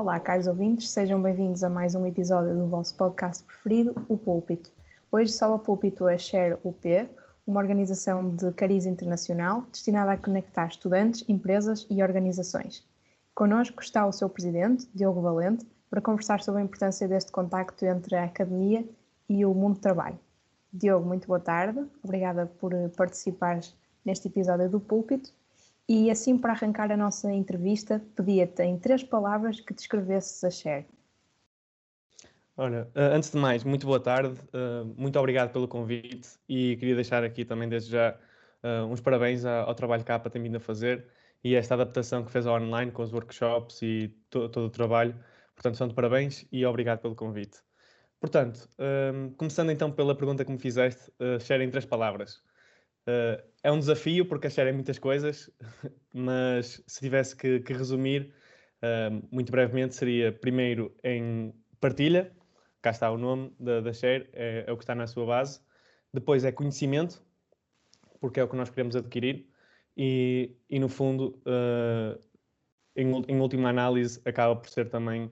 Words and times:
Olá, 0.00 0.18
caros 0.18 0.46
ouvintes, 0.46 0.88
sejam 0.88 1.20
bem-vindos 1.20 1.62
a 1.62 1.68
mais 1.68 1.94
um 1.94 2.06
episódio 2.06 2.56
do 2.56 2.66
vosso 2.66 2.96
podcast 2.96 3.44
preferido, 3.44 3.94
o 4.08 4.16
Púlpito. 4.16 4.72
Hoje 5.12 5.30
só 5.30 5.54
o 5.54 5.58
Púlpito 5.58 6.06
a 6.06 6.16
Share 6.16 6.56
UP, 6.64 7.06
uma 7.46 7.60
organização 7.60 8.34
de 8.34 8.50
cariz 8.52 8.86
internacional 8.86 9.60
destinada 9.70 10.12
a 10.12 10.16
conectar 10.16 10.68
estudantes, 10.68 11.22
empresas 11.28 11.86
e 11.90 12.02
organizações. 12.02 12.82
Connosco 13.34 13.82
está 13.82 14.06
o 14.06 14.12
seu 14.12 14.30
presidente, 14.30 14.88
Diogo 14.94 15.20
Valente, 15.20 15.66
para 15.90 16.00
conversar 16.00 16.40
sobre 16.40 16.62
a 16.62 16.64
importância 16.64 17.06
deste 17.06 17.30
contacto 17.30 17.84
entre 17.84 18.16
a 18.16 18.24
academia 18.24 18.88
e 19.28 19.44
o 19.44 19.52
mundo 19.52 19.74
do 19.74 19.80
trabalho. 19.80 20.18
Diogo, 20.72 21.06
muito 21.06 21.28
boa 21.28 21.40
tarde. 21.40 21.86
Obrigada 22.02 22.46
por 22.46 22.72
participar 22.96 23.60
neste 24.02 24.28
episódio 24.28 24.66
do 24.70 24.80
Púlpito. 24.80 25.30
E 25.92 26.08
assim, 26.08 26.38
para 26.38 26.52
arrancar 26.52 26.92
a 26.92 26.96
nossa 26.96 27.32
entrevista, 27.32 28.00
pedia-te 28.14 28.62
em 28.62 28.78
três 28.78 29.02
palavras 29.02 29.58
que 29.58 29.74
descrevesses 29.74 30.44
a 30.44 30.48
Share. 30.48 30.86
Olha, 32.56 32.88
eh, 32.94 33.06
antes 33.12 33.32
de 33.32 33.36
mais, 33.36 33.64
muito 33.64 33.88
boa 33.88 33.98
tarde, 33.98 34.40
eh, 34.52 34.84
muito 34.96 35.18
obrigado 35.18 35.50
pelo 35.50 35.66
convite 35.66 36.28
e 36.48 36.76
queria 36.76 36.94
deixar 36.94 37.24
aqui 37.24 37.44
também 37.44 37.68
desde 37.68 37.90
já 37.90 38.16
eh, 38.62 38.82
uns 38.82 39.00
parabéns 39.00 39.44
ao 39.44 39.74
trabalho 39.74 40.04
que 40.04 40.12
a 40.12 40.14
APA 40.14 40.30
tem 40.30 40.40
vindo 40.40 40.58
a 40.58 40.60
fazer 40.60 41.08
e 41.42 41.56
esta 41.56 41.74
adaptação 41.74 42.24
que 42.24 42.30
fez 42.30 42.46
ao 42.46 42.54
online 42.62 42.92
com 42.92 43.02
os 43.02 43.12
workshops 43.12 43.82
e 43.82 44.16
todo 44.30 44.66
o 44.66 44.70
trabalho. 44.70 45.16
Portanto, 45.56 45.76
são 45.76 45.88
de 45.88 45.94
parabéns 45.94 46.46
e 46.52 46.64
obrigado 46.64 47.00
pelo 47.00 47.16
convite. 47.16 47.58
Portanto, 48.20 48.68
começando 49.36 49.70
então 49.70 49.90
pela 49.90 50.14
pergunta 50.14 50.44
que 50.44 50.52
me 50.52 50.58
fizeste, 50.58 51.10
share 51.40 51.64
em 51.64 51.70
três 51.70 51.84
palavras. 51.84 52.40
Uh, 53.06 53.42
é 53.62 53.72
um 53.72 53.78
desafio 53.78 54.26
porque 54.26 54.46
a 54.46 54.50
é 54.50 54.72
muitas 54.72 54.98
coisas, 54.98 55.50
mas 56.12 56.82
se 56.86 57.00
tivesse 57.00 57.36
que, 57.36 57.60
que 57.60 57.72
resumir, 57.72 58.32
uh, 58.82 59.26
muito 59.30 59.50
brevemente, 59.50 59.94
seria 59.94 60.32
primeiro 60.32 60.94
em 61.02 61.54
partilha, 61.80 62.32
cá 62.82 62.90
está 62.90 63.10
o 63.10 63.18
nome 63.18 63.54
da, 63.58 63.80
da 63.80 63.92
share, 63.92 64.28
é, 64.32 64.64
é, 64.66 64.72
o 64.72 64.76
que 64.76 64.82
está 64.82 64.94
na 64.94 65.06
sua 65.06 65.26
base. 65.26 65.60
Depois 66.12 66.44
é 66.44 66.52
conhecimento, 66.52 67.22
porque 68.20 68.40
é 68.40 68.44
o 68.44 68.48
que 68.48 68.56
nós 68.56 68.70
queremos 68.70 68.96
adquirir. 68.96 69.46
E, 69.96 70.56
e 70.68 70.78
no 70.78 70.88
fundo, 70.88 71.40
uh, 71.46 72.18
em, 72.96 73.06
em 73.28 73.40
última 73.40 73.68
análise, 73.68 74.20
acaba 74.24 74.56
por 74.56 74.68
ser 74.68 74.88
também 74.88 75.30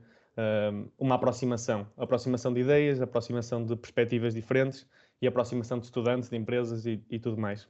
uma 0.96 1.16
aproximação, 1.16 1.84
aproximação 1.96 2.54
de 2.54 2.60
ideias, 2.60 3.00
aproximação 3.00 3.66
de 3.66 3.74
perspectivas 3.74 4.32
diferentes 4.32 4.86
e 5.20 5.26
aproximação 5.26 5.78
de 5.78 5.86
estudantes, 5.86 6.28
de 6.28 6.36
empresas 6.36 6.86
e, 6.86 7.02
e 7.10 7.18
tudo 7.18 7.40
mais. 7.40 7.68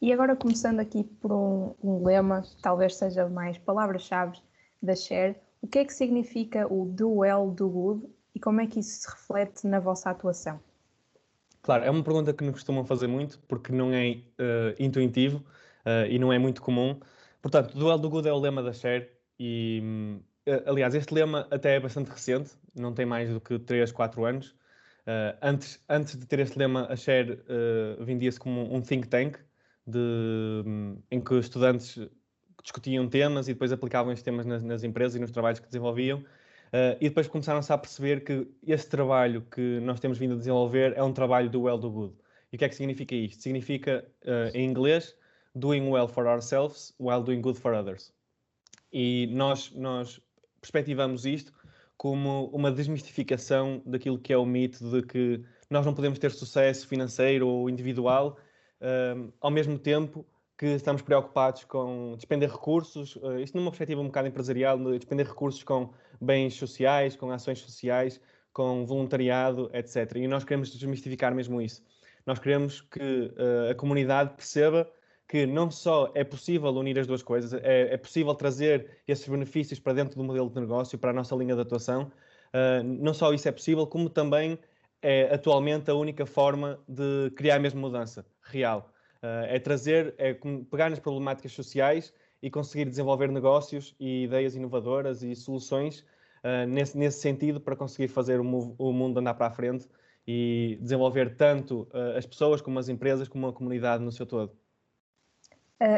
E 0.00 0.12
agora 0.12 0.34
começando 0.34 0.80
aqui 0.80 1.04
por 1.04 1.32
um, 1.32 1.74
um 1.82 2.04
lema, 2.04 2.42
talvez 2.60 2.96
seja 2.96 3.28
mais 3.28 3.56
palavras-chave 3.58 4.38
da 4.82 4.96
Share, 4.96 5.36
o 5.60 5.66
que 5.68 5.78
é 5.78 5.84
que 5.84 5.94
significa 5.94 6.66
o 6.72 6.84
do 6.86 7.18
well, 7.18 7.50
do 7.50 7.68
good 7.68 8.06
e 8.34 8.40
como 8.40 8.60
é 8.60 8.66
que 8.66 8.80
isso 8.80 9.02
se 9.02 9.10
reflete 9.10 9.66
na 9.66 9.78
vossa 9.78 10.10
atuação? 10.10 10.60
Claro, 11.62 11.84
é 11.84 11.90
uma 11.90 12.02
pergunta 12.02 12.32
que 12.32 12.42
nos 12.42 12.54
costumam 12.54 12.84
fazer 12.84 13.06
muito 13.06 13.38
porque 13.46 13.72
não 13.72 13.92
é 13.92 14.10
uh, 14.10 14.74
intuitivo 14.78 15.38
uh, 15.38 16.06
e 16.10 16.18
não 16.18 16.32
é 16.32 16.38
muito 16.38 16.60
comum. 16.60 16.98
Portanto, 17.40 17.76
do 17.78 17.86
well, 17.86 17.98
do 17.98 18.10
good 18.10 18.26
é 18.26 18.32
o 18.32 18.38
lema 18.38 18.62
da 18.62 18.72
Share 18.72 19.08
e 19.38 20.20
eh, 20.46 20.62
aliás, 20.66 20.94
este 20.94 21.14
lema 21.14 21.46
até 21.50 21.76
é 21.76 21.80
bastante 21.80 22.10
recente, 22.10 22.52
não 22.74 22.92
tem 22.92 23.06
mais 23.06 23.30
do 23.30 23.40
que 23.40 23.58
3, 23.58 23.92
4 23.92 24.24
anos. 24.24 24.54
Uh, 25.06 25.36
antes, 25.42 25.82
antes 25.88 26.16
de 26.16 26.26
ter 26.26 26.38
este 26.38 26.58
lema, 26.58 26.86
a 26.88 26.94
Share 26.94 27.32
uh, 27.32 28.04
vendia-se 28.04 28.38
como 28.38 28.72
um 28.72 28.80
think 28.80 29.08
tank, 29.08 29.36
de, 29.86 30.62
em 31.10 31.20
que 31.20 31.34
estudantes 31.34 31.98
discutiam 32.62 33.08
temas 33.08 33.48
e 33.48 33.52
depois 33.52 33.72
aplicavam 33.72 34.12
estes 34.12 34.22
temas 34.22 34.46
nas, 34.46 34.62
nas 34.62 34.84
empresas 34.84 35.16
e 35.16 35.18
nos 35.18 35.32
trabalhos 35.32 35.58
que 35.58 35.66
desenvolviam. 35.66 36.20
Uh, 36.20 36.96
e 37.00 37.08
depois 37.08 37.26
começaram-se 37.26 37.72
a 37.72 37.76
perceber 37.76 38.24
que 38.24 38.46
esse 38.66 38.88
trabalho 38.88 39.42
que 39.50 39.80
nós 39.80 39.98
temos 39.98 40.18
vindo 40.18 40.34
a 40.34 40.36
desenvolver 40.38 40.94
é 40.96 41.02
um 41.02 41.12
trabalho 41.12 41.50
do 41.50 41.62
well 41.62 41.78
do 41.78 41.90
good. 41.90 42.14
E 42.52 42.56
o 42.56 42.58
que 42.58 42.64
é 42.64 42.68
que 42.68 42.74
significa 42.74 43.14
isto? 43.14 43.42
Significa, 43.42 44.06
em 44.52 44.68
inglês, 44.68 45.16
doing 45.54 45.88
well 45.88 46.06
for 46.06 46.26
ourselves 46.26 46.94
while 47.00 47.22
doing 47.22 47.40
good 47.40 47.58
for 47.58 47.72
others. 47.72 48.12
E 48.92 49.26
nós, 49.32 49.72
nós 49.72 50.20
perspectivamos 50.60 51.24
isto 51.24 51.50
como 52.02 52.46
uma 52.46 52.72
desmistificação 52.72 53.80
daquilo 53.86 54.18
que 54.18 54.32
é 54.32 54.36
o 54.36 54.44
mito 54.44 54.90
de 54.90 55.06
que 55.06 55.40
nós 55.70 55.86
não 55.86 55.94
podemos 55.94 56.18
ter 56.18 56.32
sucesso 56.32 56.88
financeiro 56.88 57.46
ou 57.46 57.70
individual, 57.70 58.36
uh, 58.80 59.32
ao 59.40 59.52
mesmo 59.52 59.78
tempo 59.78 60.26
que 60.58 60.66
estamos 60.66 61.00
preocupados 61.00 61.62
com 61.62 62.14
despender 62.16 62.50
recursos, 62.50 63.14
uh, 63.14 63.38
isto 63.38 63.56
numa 63.56 63.70
perspectiva 63.70 64.00
um 64.00 64.06
bocado 64.06 64.26
empresarial, 64.26 64.76
de 64.78 64.98
despender 64.98 65.28
recursos 65.28 65.62
com 65.62 65.92
bens 66.20 66.54
sociais, 66.54 67.14
com 67.14 67.30
ações 67.30 67.60
sociais, 67.60 68.20
com 68.52 68.84
voluntariado, 68.84 69.70
etc. 69.72 70.16
E 70.16 70.26
nós 70.26 70.42
queremos 70.42 70.76
desmistificar 70.76 71.32
mesmo 71.32 71.62
isso. 71.62 71.84
Nós 72.26 72.40
queremos 72.40 72.80
que 72.80 72.98
uh, 72.98 73.70
a 73.70 73.76
comunidade 73.76 74.34
perceba 74.34 74.90
que 75.32 75.46
não 75.46 75.70
só 75.70 76.12
é 76.14 76.22
possível 76.22 76.68
unir 76.72 76.98
as 76.98 77.06
duas 77.06 77.22
coisas, 77.22 77.54
é, 77.54 77.94
é, 77.94 77.96
possível 77.96 78.34
trazer 78.34 78.98
esses 79.08 79.26
benefícios 79.26 79.80
para 79.80 79.94
dentro 79.94 80.14
do 80.14 80.22
modelo 80.22 80.50
de 80.50 80.60
negócio, 80.60 80.98
para 80.98 81.08
a 81.08 81.12
nossa 81.14 81.34
linha 81.34 81.54
de 81.54 81.62
atuação. 81.62 82.12
Uh, 82.52 82.82
não 82.84 83.14
só 83.14 83.32
isso 83.32 83.48
é 83.48 83.50
possível, 83.50 83.86
como 83.86 84.10
também 84.10 84.58
é 85.00 85.32
atualmente 85.34 85.90
a 85.90 85.94
única 85.94 86.26
forma 86.26 86.78
de 86.86 87.30
criar 87.34 87.58
mesmo 87.58 87.80
mudança 87.80 88.26
real. 88.42 88.92
Uh, 89.22 89.48
é 89.48 89.58
trazer, 89.58 90.14
é 90.18 90.36
pegar 90.70 90.90
nas 90.90 90.98
problemáticas 90.98 91.52
sociais 91.52 92.12
e 92.42 92.50
conseguir 92.50 92.84
desenvolver 92.84 93.32
negócios 93.32 93.96
e 93.98 94.24
ideias 94.24 94.54
inovadoras 94.54 95.22
e 95.22 95.34
soluções 95.34 96.00
uh, 96.44 96.68
nesse, 96.68 96.98
nesse 96.98 97.20
sentido 97.20 97.58
para 97.58 97.74
conseguir 97.74 98.08
fazer 98.08 98.38
o, 98.38 98.74
o, 98.76 98.92
mundo 98.92 99.18
andar 99.18 99.32
para 99.32 99.46
a 99.46 99.50
frente 99.50 99.88
e 100.28 100.76
desenvolver 100.82 101.36
tanto 101.36 101.88
as 102.16 102.26
pessoas 102.26 102.60
como 102.60 102.78
as 102.78 102.90
empresas 102.90 103.28
como 103.28 103.48
a 103.48 103.52
comunidade 103.52 104.04
no 104.04 104.12
seu 104.12 104.26
todo. 104.26 104.61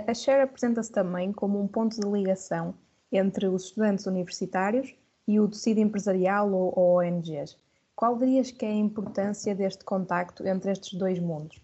A 0.08 0.14
Share 0.14 0.40
apresenta-se 0.40 0.90
também 0.90 1.30
como 1.30 1.60
um 1.60 1.68
ponto 1.68 2.00
de 2.00 2.08
ligação 2.08 2.74
entre 3.12 3.46
os 3.46 3.64
estudantes 3.66 4.06
universitários 4.06 4.94
e 5.28 5.38
o 5.38 5.46
tecido 5.46 5.78
empresarial 5.78 6.50
ou, 6.50 6.98
ONGs. 6.98 7.58
Qual 7.94 8.16
dirias 8.16 8.50
que 8.50 8.64
é 8.64 8.70
a 8.70 8.74
importância 8.74 9.54
deste 9.54 9.84
contacto 9.84 10.46
entre 10.46 10.72
estes 10.72 10.98
dois 10.98 11.18
mundos? 11.18 11.60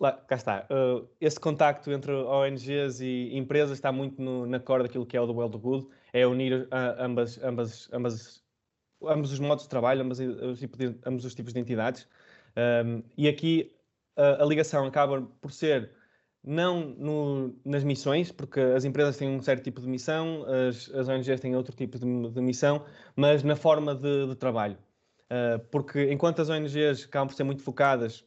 Lá, 0.00 0.12
cá 0.12 0.34
está. 0.34 0.66
Uh, 0.68 1.06
esse 1.20 1.38
contacto 1.38 1.92
entre 1.92 2.12
ONGs 2.12 3.00
e 3.00 3.36
empresas 3.36 3.78
está 3.78 3.92
muito 3.92 4.20
no, 4.20 4.46
na 4.46 4.58
cor 4.58 4.82
daquilo 4.82 5.06
que 5.06 5.16
é 5.16 5.20
o 5.20 5.26
do 5.26 5.34
Well 5.34 5.48
do 5.48 5.58
Good, 5.58 5.86
é 6.12 6.26
unir 6.26 6.62
uh, 6.64 6.68
ambas, 6.98 7.40
ambas, 7.42 7.88
ambas, 7.92 8.42
ambos 9.04 9.32
os 9.32 9.38
modos 9.38 9.64
de 9.64 9.70
trabalho, 9.70 10.02
ambas, 10.02 10.18
os, 10.18 10.60
ambos 11.06 11.24
os 11.24 11.34
tipos 11.34 11.52
de 11.52 11.60
entidades. 11.60 12.08
Um, 12.84 13.02
e 13.16 13.28
aqui 13.28 13.76
uh, 14.16 14.42
a 14.42 14.44
ligação 14.44 14.86
acaba 14.86 15.22
por 15.40 15.52
ser 15.52 15.92
não 16.42 16.80
no, 16.96 17.54
nas 17.64 17.84
missões, 17.84 18.32
porque 18.32 18.60
as 18.60 18.84
empresas 18.84 19.16
têm 19.16 19.28
um 19.28 19.42
certo 19.42 19.62
tipo 19.62 19.80
de 19.80 19.86
missão, 19.86 20.44
as, 20.44 20.90
as 20.94 21.08
ONGs 21.08 21.40
têm 21.40 21.54
outro 21.54 21.74
tipo 21.74 21.98
de, 21.98 22.30
de 22.30 22.40
missão, 22.40 22.84
mas 23.14 23.42
na 23.42 23.56
forma 23.56 23.94
de, 23.94 24.26
de 24.28 24.34
trabalho. 24.34 24.78
Uh, 25.30 25.58
porque 25.70 26.10
enquanto 26.10 26.40
as 26.42 26.48
ONGs 26.48 27.04
acabam 27.04 27.28
por 27.28 27.34
ser 27.34 27.44
muito 27.44 27.62
focadas 27.62 28.24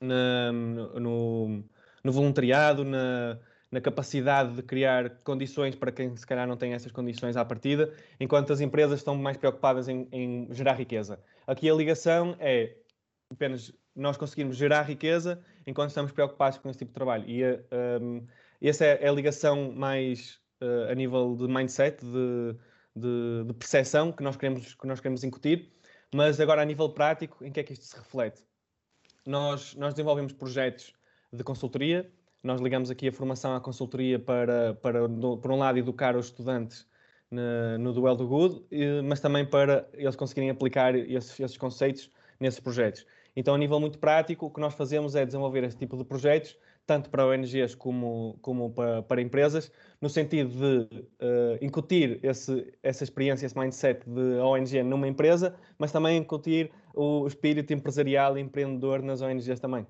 na, 0.00 0.52
no, 0.52 1.64
no, 2.02 2.12
voluntariado, 2.12 2.84
na, 2.84 3.38
na, 3.70 3.80
capacidade 3.80 4.54
de 4.54 4.62
criar 4.62 5.10
condições 5.22 5.74
para 5.74 5.92
quem 5.92 6.16
se 6.16 6.26
calhar 6.26 6.46
não 6.46 6.56
tem 6.56 6.72
essas 6.72 6.90
condições 6.90 7.36
à 7.36 7.44
partida, 7.44 7.92
enquanto 8.18 8.52
as 8.52 8.60
empresas 8.60 9.00
estão 9.00 9.14
mais 9.14 9.36
preocupadas 9.36 9.88
em, 9.88 10.08
em 10.10 10.48
gerar 10.52 10.74
riqueza. 10.74 11.20
Aqui 11.46 11.68
a 11.68 11.74
ligação 11.74 12.34
é 12.38 12.76
apenas 13.30 13.72
nós 13.94 14.16
conseguirmos 14.16 14.56
gerar 14.56 14.82
riqueza 14.82 15.42
enquanto 15.66 15.90
estamos 15.90 16.12
preocupados 16.12 16.58
com 16.58 16.68
esse 16.68 16.78
tipo 16.78 16.90
de 16.90 16.94
trabalho. 16.94 17.28
E 17.28 17.44
um, 17.44 17.48
ehm, 17.70 18.26
essa 18.60 18.84
é 18.84 19.08
a 19.08 19.12
ligação 19.12 19.72
mais 19.72 20.40
uh, 20.60 20.90
a 20.90 20.94
nível 20.94 21.36
de 21.36 21.46
mindset, 21.46 22.04
de, 22.04 22.56
de, 22.94 23.44
de, 23.46 23.54
percepção 23.54 24.12
que 24.12 24.22
nós, 24.22 24.36
queremos, 24.36 24.74
que 24.74 24.86
nós 24.86 25.00
queremos 25.00 25.24
incutir, 25.24 25.72
mas 26.14 26.40
agora 26.40 26.62
a 26.62 26.64
nível 26.64 26.88
prático, 26.90 27.44
em 27.44 27.50
que 27.50 27.60
é 27.60 27.62
que 27.62 27.72
isto 27.72 27.84
se 27.84 27.96
reflete? 27.96 28.42
Nós, 29.26 29.74
nós 29.74 29.92
desenvolvemos 29.92 30.32
projetos 30.32 30.94
de 31.32 31.42
consultoria, 31.42 32.10
nós 32.42 32.60
ligamos 32.60 32.90
aqui 32.90 33.08
a 33.08 33.12
formação 33.12 33.54
à 33.54 33.60
consultoria 33.60 34.18
para, 34.18 34.74
para 34.74 35.08
por 35.08 35.50
um 35.50 35.58
lado, 35.58 35.78
educar 35.78 36.16
os 36.16 36.26
estudantes 36.26 36.86
no, 37.28 37.78
no 37.78 37.92
Duel 37.92 38.14
do 38.14 38.26
Good, 38.26 38.66
mas 39.04 39.20
também 39.20 39.44
para 39.44 39.88
eles 39.94 40.14
conseguirem 40.14 40.48
aplicar 40.50 40.94
esses, 40.94 41.38
esses 41.40 41.56
conceitos 41.56 42.08
nesses 42.38 42.60
projetos. 42.60 43.04
Então, 43.36 43.54
a 43.54 43.58
nível 43.58 43.78
muito 43.78 43.98
prático, 43.98 44.46
o 44.46 44.50
que 44.50 44.58
nós 44.58 44.72
fazemos 44.72 45.14
é 45.14 45.26
desenvolver 45.26 45.62
esse 45.62 45.76
tipo 45.76 45.94
de 45.94 46.04
projetos, 46.04 46.56
tanto 46.86 47.10
para 47.10 47.26
ONGs 47.26 47.74
como, 47.74 48.38
como 48.40 48.70
para, 48.70 49.02
para 49.02 49.20
empresas, 49.20 49.70
no 50.00 50.08
sentido 50.08 50.48
de 50.50 50.96
uh, 50.96 51.58
incutir 51.60 52.18
esse, 52.24 52.72
essa 52.82 53.04
experiência, 53.04 53.44
esse 53.44 53.58
mindset 53.58 54.08
de 54.08 54.38
ONG 54.38 54.82
numa 54.82 55.06
empresa, 55.06 55.54
mas 55.78 55.92
também 55.92 56.16
incutir 56.16 56.70
o 56.94 57.26
espírito 57.26 57.74
empresarial 57.74 58.38
e 58.38 58.40
empreendedor 58.40 59.02
nas 59.02 59.20
ONGs 59.20 59.60
também. 59.60 59.86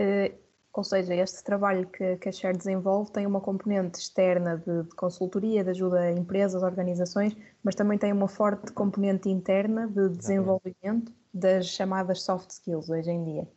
Uh, 0.00 0.43
Ou 0.76 0.82
seja, 0.82 1.14
este 1.14 1.44
trabalho 1.44 1.86
que, 1.86 2.16
que 2.16 2.28
a 2.28 2.32
Share 2.32 2.56
desenvolve 2.56 3.12
tem 3.12 3.26
uma 3.26 3.40
componente 3.40 4.00
externa 4.00 4.58
de, 4.58 4.82
de, 4.82 4.94
consultoria, 4.96 5.62
de 5.62 5.70
ajuda 5.70 6.00
a 6.00 6.10
empresas, 6.10 6.64
organizações, 6.64 7.36
mas 7.62 7.76
também 7.76 7.96
tem 7.96 8.12
uma 8.12 8.26
forte 8.26 8.72
componente 8.72 9.28
interna 9.28 9.86
de 9.86 10.08
desenvolvimento 10.08 11.12
das 11.32 11.68
chamadas 11.68 12.22
soft 12.22 12.50
skills 12.50 12.90
hoje 12.90 13.08
em 13.08 13.24
dia. 13.24 13.48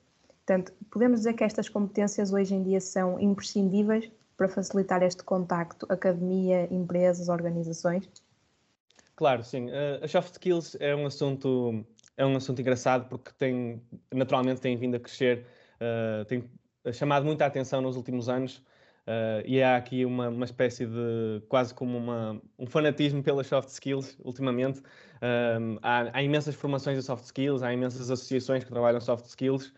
Portanto, 0.45 0.71
podemos 0.91 1.21
dizer 1.21 1.33
que 1.33 1.43
estas 1.43 1.67
competências 1.67 2.31
hoje 2.31 2.53
em 2.53 2.61
dia 2.61 2.79
são 2.79 3.19
imprescindíveis 3.19 4.09
para 4.37 4.47
facilitar 4.47 5.01
este 5.01 5.23
contacto 5.23 5.87
academia, 5.89 6.71
empresas, 6.71 7.29
organizações? 7.29 8.07
Claro, 9.15 9.43
sim. 9.43 9.69
Uh, 9.69 10.03
as 10.03 10.11
soft 10.11 10.33
skills 10.33 10.77
é 10.79 10.95
um 10.95 11.07
assunto 11.07 11.83
é 12.15 12.25
um 12.25 12.35
assunto 12.35 12.61
engraçado 12.61 13.09
porque 13.09 13.31
tem 13.39 13.81
naturalmente 14.13 14.61
tem 14.61 14.77
vindo 14.77 14.95
a 14.95 14.99
crescer, 14.99 15.45
uh, 15.81 16.23
tem 16.25 16.43
chamado 16.93 17.25
muita 17.25 17.45
atenção 17.45 17.81
nos 17.81 17.95
últimos 17.95 18.29
anos 18.29 18.57
uh, 19.07 19.41
e 19.45 19.61
há 19.61 19.77
aqui 19.77 20.05
uma, 20.05 20.29
uma 20.29 20.45
espécie 20.45 20.85
de 20.85 21.41
quase 21.47 21.73
como 21.73 21.97
uma, 21.97 22.41
um 22.57 22.67
fanatismo 22.67 23.23
pelas 23.23 23.47
soft 23.47 23.69
skills 23.69 24.17
ultimamente. 24.23 24.81
Um, 25.59 25.77
há, 25.81 26.09
há, 26.13 26.23
imensas 26.23 26.55
formações 26.55 26.97
de 26.97 27.03
soft 27.03 27.25
skills, 27.25 27.63
há 27.63 27.73
imensas 27.73 28.11
associações 28.11 28.63
que 28.63 28.69
trabalham 28.69 29.01
soft 29.01 29.25
skills. 29.25 29.73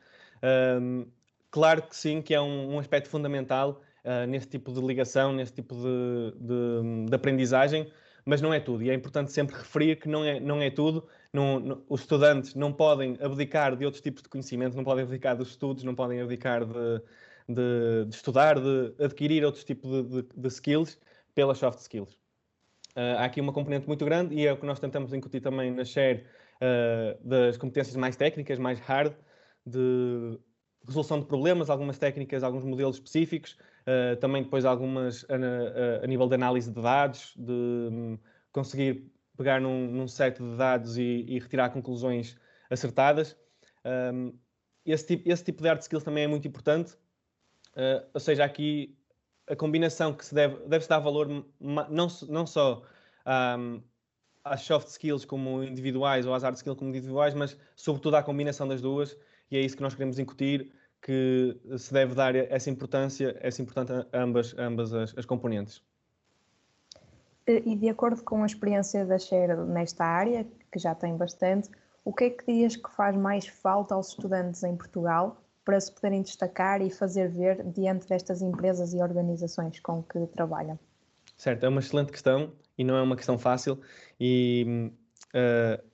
Um, 0.82 1.06
claro 1.52 1.82
que 1.84 1.96
sim, 1.96 2.22
que 2.22 2.34
é 2.34 2.42
um, 2.42 2.76
um 2.76 2.80
aspecto 2.80 3.10
fundamental 3.10 3.82
uh, 4.04 4.28
neste 4.28 4.50
tipo 4.50 4.72
de 4.74 4.82
ligação, 4.82 5.34
neste 5.34 5.56
tipo 5.56 5.76
de, 5.76 6.34
de, 6.40 7.10
de, 7.10 7.16
aprendizagem, 7.16 7.92
mas 8.26 8.42
não 8.42 8.54
é 8.54 8.60
tudo. 8.60 8.84
E 8.84 8.90
é 8.90 8.94
importante 8.94 9.32
sempre 9.32 9.56
referir 9.56 9.98
que 9.98 10.08
não 10.08 10.24
é, 10.24 10.40
não 10.40 10.62
é 10.62 10.70
tudo. 10.70 11.08
Não, 11.32 11.60
não, 11.60 11.84
os 11.88 12.02
estudantes 12.02 12.56
não 12.56 12.74
podem 12.74 13.18
abdicar 13.22 13.76
de 13.76 13.86
outros 13.86 14.02
tipos 14.02 14.24
de 14.24 14.30
conhecimento, 14.30 14.76
não 14.76 14.84
podem 14.84 15.04
abdicar 15.04 15.38
dos 15.38 15.50
estudos, 15.50 15.84
não 15.84 15.94
podem 15.94 16.22
abdicar 16.22 16.66
de, 16.66 17.02
de, 17.48 18.06
de 18.08 18.16
estudar, 18.16 18.60
de 18.60 18.94
adquirir 19.04 19.44
outros 19.46 19.64
tipos 19.64 20.08
de, 20.10 20.24
de, 20.36 20.48
skills 20.48 21.00
pelas 21.36 21.58
soft 21.58 21.80
skills. 21.80 22.14
Uh, 22.96 23.18
há 23.20 23.26
aqui 23.26 23.40
uma 23.40 23.54
componente 23.54 23.88
muito 23.88 24.04
grande 24.04 24.36
e 24.36 24.48
é 24.48 24.52
o 24.52 24.58
que 24.58 24.66
nós 24.66 24.80
tentamos 24.80 25.14
incutir 25.14 25.42
também 25.42 25.72
na 25.72 25.86
share 25.86 26.26
uh, 26.56 27.28
das 27.28 27.58
competências 27.58 27.96
mais 27.96 28.16
técnicas, 28.16 28.58
mais 28.58 28.80
hard, 28.80 29.14
de 29.66 30.40
resolução 30.90 31.20
de 31.20 31.26
problemas, 31.26 31.70
algumas 31.70 31.98
técnicas, 31.98 32.44
alguns 32.44 32.64
modelos 32.64 32.98
específicos, 32.98 33.58
uh, 33.88 34.16
também 34.18 34.44
depois 34.44 34.66
algumas 34.66 35.26
a, 35.30 36.04
a, 36.04 36.08
nível 36.08 36.28
de 36.28 36.36
análise 36.36 36.72
de 36.72 36.82
dados, 36.82 37.34
de 37.38 37.52
um, 37.52 38.18
conseguir 38.52 39.12
pegar 39.38 39.62
num, 39.62 39.88
num 39.90 40.08
set 40.08 40.38
de 40.38 40.58
dados 40.58 40.98
e, 40.98 41.26
e 41.28 41.40
retirar 41.40 41.70
conclusões 41.70 42.36
acertadas. 42.70 43.38
Um, 43.86 44.34
esse, 44.86 45.08
tipo, 45.08 45.32
esse 45.32 45.44
tipo 45.44 45.62
de 45.62 45.70
hard 45.70 45.82
skills 45.82 46.04
também 46.04 46.24
é 46.26 46.28
muito 46.28 46.48
importante, 46.48 46.94
uh, 47.76 48.06
ou 48.14 48.20
seja, 48.20 48.44
aqui 48.44 48.98
a 49.48 49.56
combinação 49.56 50.14
que 50.14 50.26
se 50.26 50.34
deve, 50.34 50.56
deve-se 50.68 50.90
dar 50.90 51.00
valor 51.00 51.28
não, 51.60 52.08
não 52.28 52.46
só 52.46 52.84
um, 53.58 53.82
às 54.44 54.62
soft 54.62 54.88
skills 54.88 55.26
como 55.26 55.64
individuais 55.64 56.26
ou 56.26 56.34
às 56.34 56.44
hard 56.44 56.56
skills 56.56 56.78
como 56.78 56.90
individuais, 56.90 57.34
mas 57.34 57.58
sobretudo 57.76 58.16
à 58.16 58.24
combinação 58.24 58.68
das 58.68 58.82
duas, 58.82 59.18
e 59.50 59.58
é 59.58 59.62
isso 59.62 59.76
que 59.76 59.82
nós 59.82 59.94
queremos 59.94 60.20
incutir, 60.20 60.72
que 61.02 61.58
se 61.78 61.94
deve 61.94 62.14
dar 62.14 62.36
essa 62.36 62.70
importância, 62.70 63.36
essa 63.40 63.62
importância 63.62 64.08
a 64.12 64.22
ambas, 64.22 64.56
ambas 64.58 64.94
as, 64.94 65.18
as 65.18 65.26
componentes. 65.26 65.82
E 67.48 67.76
de 67.76 67.90
acordo 67.90 68.22
com 68.24 68.44
a 68.44 68.46
experiência 68.46 69.06
da 69.06 69.18
Cher 69.18 69.58
nesta 69.58 70.06
área, 70.06 70.46
que 70.72 70.78
já 70.78 70.94
tem 70.94 71.18
bastante, 71.18 71.70
o 72.06 72.14
que 72.14 72.26
é 72.26 72.30
que 72.30 72.46
dirias 72.46 72.76
que 72.76 72.90
faz 72.92 73.16
mais 73.16 73.48
falta 73.48 73.96
aos 73.96 74.10
estudantes 74.10 74.64
em 74.64 74.76
Portugal 74.76 75.42
para 75.66 75.80
se 75.80 75.92
poderem 75.92 76.22
destacar 76.22 76.82
e 76.82 76.90
fazer 76.90 77.30
ver 77.30 77.64
diante 77.64 78.08
destas 78.08 78.42
empresas 78.42 78.94
e 78.94 79.02
organizações 79.02 79.80
com 79.80 80.04
que 80.04 80.28
trabalham? 80.28 80.78
Certo, 81.36 81.66
é 81.66 81.70
uma 81.70 81.80
excelente 81.80 82.12
questão 82.12 82.52
e 82.78 82.84
não 82.84 82.96
é 82.96 83.02
uma 83.02 83.16
questão 83.16 83.38
fácil. 83.38 83.80
E 84.20 84.92
uh, 85.34 85.89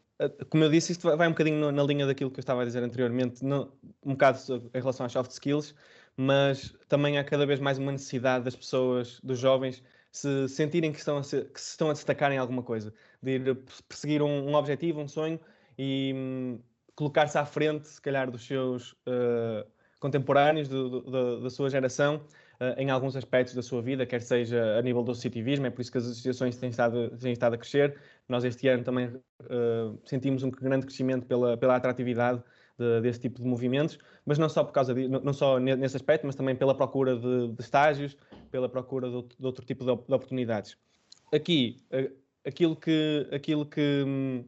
como 0.49 0.63
eu 0.63 0.69
disse, 0.69 0.93
isto 0.93 1.15
vai 1.15 1.27
um 1.27 1.31
bocadinho 1.31 1.71
na 1.71 1.83
linha 1.83 2.05
daquilo 2.05 2.31
que 2.31 2.39
eu 2.39 2.41
estava 2.41 2.61
a 2.61 2.65
dizer 2.65 2.81
anteriormente, 2.83 3.43
um 3.45 4.11
bocado 4.11 4.39
em 4.73 4.79
relação 4.79 5.05
às 5.05 5.11
soft 5.11 5.31
skills, 5.31 5.75
mas 6.17 6.73
também 6.87 7.17
há 7.17 7.23
cada 7.23 7.45
vez 7.45 7.59
mais 7.59 7.77
uma 7.77 7.91
necessidade 7.91 8.45
das 8.45 8.55
pessoas, 8.55 9.19
dos 9.21 9.39
jovens, 9.39 9.83
se 10.11 10.47
sentirem 10.47 10.93
que, 10.93 10.99
estão 10.99 11.21
se, 11.21 11.43
que 11.43 11.59
se 11.59 11.71
estão 11.71 11.89
a 11.89 11.93
destacar 11.93 12.31
em 12.31 12.37
alguma 12.37 12.63
coisa, 12.63 12.93
de 13.21 13.31
ir 13.31 13.57
perseguir 13.89 14.21
um, 14.21 14.49
um 14.49 14.55
objetivo, 14.55 15.01
um 15.01 15.07
sonho 15.09 15.39
e 15.77 16.13
hum, 16.15 16.59
colocar-se 16.95 17.37
à 17.37 17.45
frente, 17.45 17.87
se 17.87 18.01
calhar, 18.01 18.31
dos 18.31 18.45
seus 18.45 18.93
uh, 18.93 19.69
contemporâneos, 19.99 20.69
do, 20.69 21.01
do, 21.01 21.41
da 21.41 21.49
sua 21.49 21.69
geração, 21.69 22.25
uh, 22.61 22.79
em 22.79 22.89
alguns 22.89 23.17
aspectos 23.17 23.53
da 23.53 23.61
sua 23.61 23.81
vida, 23.81 24.05
quer 24.05 24.21
seja 24.21 24.77
a 24.77 24.81
nível 24.81 25.03
do 25.03 25.11
associativismo, 25.11 25.65
é 25.65 25.69
por 25.69 25.81
isso 25.81 25.91
que 25.91 25.97
as 25.97 26.05
associações 26.05 26.55
têm 26.55 26.69
estado, 26.69 27.09
têm 27.17 27.33
estado 27.33 27.55
a 27.55 27.57
crescer. 27.57 27.99
Nós 28.27 28.43
este 28.43 28.67
ano 28.67 28.83
também 28.83 29.07
uh, 29.07 29.99
sentimos 30.05 30.43
um 30.43 30.49
grande 30.49 30.85
crescimento 30.85 31.25
pela, 31.25 31.55
pela 31.57 31.75
atratividade 31.75 32.41
de, 32.77 33.01
desse 33.01 33.19
tipo 33.19 33.41
de 33.41 33.47
movimentos, 33.47 33.99
mas 34.25 34.37
não 34.37 34.49
só 34.49 34.63
por 34.63 34.71
causa 34.71 34.93
de, 34.93 35.07
não 35.07 35.33
só 35.33 35.59
nesse 35.59 35.95
aspecto, 35.95 36.25
mas 36.25 36.35
também 36.35 36.55
pela 36.55 36.75
procura 36.75 37.15
de, 37.15 37.49
de 37.49 37.61
estágios, 37.61 38.17
pela 38.49 38.67
procura 38.67 39.09
de, 39.09 39.23
de 39.39 39.45
outro 39.45 39.65
tipo 39.65 39.83
de, 39.83 39.91
oportunidades. 39.91 40.77
Aqui, 41.33 41.83
aquilo 42.45 42.75
que, 42.75 43.27
aquilo 43.31 43.65
que, 43.65 44.45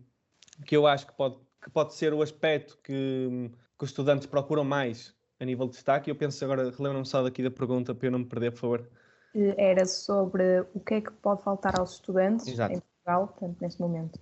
que 0.66 0.76
eu 0.76 0.88
acho 0.88 1.08
que 1.08 1.14
pode, 1.14 1.38
que 1.62 1.70
pode 1.70 1.94
ser 1.94 2.14
o 2.14 2.22
aspecto 2.22 2.78
que, 2.84 3.52
que 3.78 3.84
os 3.84 3.90
estudantes 3.90 4.26
procuram 4.26 4.64
mais 4.64 5.16
a 5.40 5.46
nível 5.46 5.68
de 5.68 5.74
destaque, 5.74 6.10
eu 6.10 6.16
penso 6.16 6.44
agora, 6.44 6.72
relembro-me 6.72 7.06
só 7.06 7.22
daqui 7.22 7.44
da 7.44 7.52
pergunta 7.52 7.94
para 7.94 8.08
eu 8.08 8.12
não 8.12 8.20
me 8.20 8.26
perder, 8.26 8.52
por 8.52 8.60
favor. 8.60 8.90
Era 9.36 9.86
sobre 9.86 10.62
o 10.74 10.80
que 10.80 10.96
é 10.96 11.02
que 11.02 11.12
pode 11.12 11.44
faltar 11.44 11.80
aos 11.80 11.94
estudantes 11.94 12.48
Exato. 12.48 12.74
em 12.74 12.82
Portugal, 13.08 13.28
portanto, 13.28 13.58
neste 13.62 13.82
momento. 13.82 14.20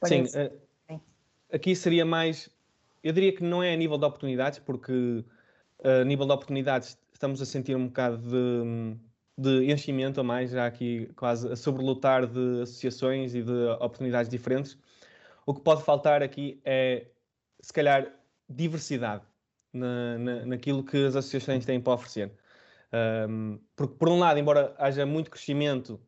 Parece. 0.00 0.28
Sim, 0.28 0.94
uh, 0.94 1.00
aqui 1.52 1.76
seria 1.76 2.04
mais 2.04 2.50
eu 3.06 3.12
diria 3.12 3.32
que 3.32 3.44
não 3.44 3.62
é 3.62 3.72
a 3.72 3.76
nível 3.76 3.96
de 3.96 4.04
oportunidades, 4.04 4.58
porque 4.58 5.24
a 5.84 6.02
nível 6.02 6.26
de 6.26 6.32
oportunidades 6.32 6.98
estamos 7.12 7.40
a 7.40 7.46
sentir 7.46 7.76
um 7.76 7.86
bocado 7.86 8.18
de, 8.18 8.96
de 9.38 9.72
enchimento 9.72 10.20
a 10.20 10.24
mais, 10.24 10.50
já 10.50 10.66
aqui 10.66 11.08
quase 11.14 11.52
a 11.52 11.54
sobrelotar 11.54 12.26
de 12.26 12.62
associações 12.62 13.32
e 13.36 13.44
de 13.44 13.66
oportunidades 13.78 14.28
diferentes. 14.28 14.76
O 15.46 15.54
que 15.54 15.60
pode 15.60 15.84
faltar 15.84 16.20
aqui 16.20 16.60
é, 16.64 17.06
se 17.60 17.72
calhar, 17.72 18.10
diversidade 18.48 19.22
na, 19.72 20.18
na, 20.18 20.46
naquilo 20.46 20.82
que 20.82 21.06
as 21.06 21.14
associações 21.14 21.64
têm 21.64 21.80
para 21.80 21.92
oferecer. 21.92 22.32
Um, 23.28 23.60
porque, 23.76 23.94
por 23.94 24.08
um 24.08 24.18
lado, 24.18 24.40
embora 24.40 24.74
haja 24.78 25.06
muito 25.06 25.30
crescimento 25.30 26.00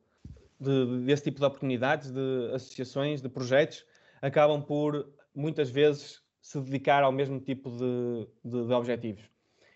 de, 0.60 1.04
desse 1.04 1.24
tipo 1.24 1.38
de 1.38 1.46
oportunidades, 1.46 2.10
de 2.10 2.50
associações, 2.54 3.22
de 3.22 3.28
projetos, 3.28 3.84
acabam 4.20 4.62
por, 4.62 5.08
muitas 5.34 5.70
vezes, 5.70 6.20
se 6.40 6.60
dedicar 6.60 7.02
ao 7.02 7.12
mesmo 7.12 7.40
tipo 7.40 7.70
de, 7.70 8.28
de, 8.44 8.66
de 8.66 8.72
objetivos. 8.72 9.22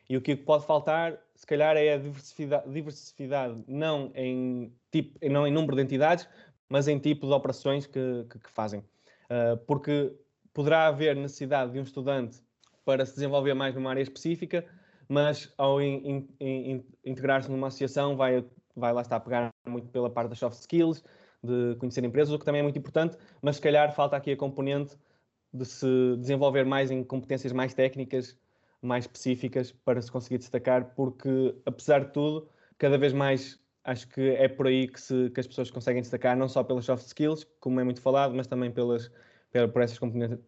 E 0.09 0.17
o 0.17 0.21
que 0.21 0.35
pode 0.35 0.67
faltar, 0.67 1.19
se 1.35 1.47
calhar, 1.47 1.77
é 1.77 1.95
a 1.95 1.97
diversidade, 1.97 2.71
diversidade 2.71 3.65
não, 3.67 4.11
em 4.15 4.73
tipo, 4.91 5.19
não 5.29 5.47
em 5.47 5.53
número 5.53 5.77
de 5.77 5.83
entidades, 5.83 6.29
mas 6.69 6.89
em 6.89 6.99
tipo 6.99 7.27
de 7.27 7.33
operações 7.33 7.87
que, 7.87 8.27
que, 8.31 8.39
que 8.39 8.51
fazem. 8.51 8.81
Uh, 8.81 9.57
porque 9.67 10.13
poderá 10.53 10.89
haver 10.89 11.17
necessidade 11.17 11.73
de 11.73 11.79
um 11.79 11.83
estudante 11.83 12.43
para 12.85 13.07
se 13.07 13.15
desenvolver 13.15 13.55
mais 13.55 13.75
numa 13.75 13.91
área 13.91 14.03
específica, 14.03 14.65
mas 15.09 15.53
ao 15.57 15.81
in, 15.81 16.29
in, 16.41 16.47
in, 16.71 16.85
integrar-se 17.05 17.51
numa 17.51 17.69
associação 17.69 18.17
vai, 18.17 18.45
vai 18.77 18.93
lá 18.93 19.03
estar 19.03 19.17
a 19.17 19.21
pegar 19.21 19.51
muito 19.67 19.89
pela 19.89 20.11
parte 20.11 20.31
das 20.31 20.39
soft 20.39 20.59
skills, 20.59 21.03
de 21.43 21.77
conhecer 21.77 22.05
empresas, 22.05 22.33
o 22.33 22.39
que 22.39 22.45
também 22.45 22.61
é 22.61 22.63
muito 22.63 22.79
importante, 22.79 23.17
mas 23.41 23.57
se 23.57 23.63
calhar 23.63 23.93
falta 23.93 24.17
aqui 24.17 24.33
a 24.33 24.37
componente 24.37 24.97
de 25.53 25.65
se 25.65 26.17
desenvolver 26.19 26.65
mais 26.65 26.91
em 26.91 27.03
competências 27.03 27.53
mais 27.53 27.75
técnicas, 27.75 28.39
mais 28.81 29.05
específicas, 29.05 29.73
para 29.73 30.01
se 30.01 30.11
conseguir 30.11 30.39
destacar, 30.39 30.95
porque, 30.95 31.55
apesar 31.67 32.05
de 32.05 32.13
tudo, 32.13 32.49
cada 32.79 32.97
vez 32.97 33.13
mais 33.13 33.61
acho 33.85 34.09
que 34.09 34.21
é 34.21 34.49
por 34.49 34.67
aí 34.67 34.89
que, 34.89 35.01
se, 35.01 35.31
que 35.31 35.41
as 35.41 35.47
pessoas 35.47 35.71
conseguem 35.71 36.01
destacar, 36.01 36.37
não 36.37 36.49
só 36.49 36.63
pelas 36.63 36.85
soft 36.85 37.05
skills, 37.07 37.45
como 37.61 37.81
é 37.81 37.85
muito 37.85 38.01
falado, 38.01 38.35
mas 38.35 38.47
também 38.47 38.71
pelas, 38.71 39.11
por 39.73 39.83
essas 39.83 39.99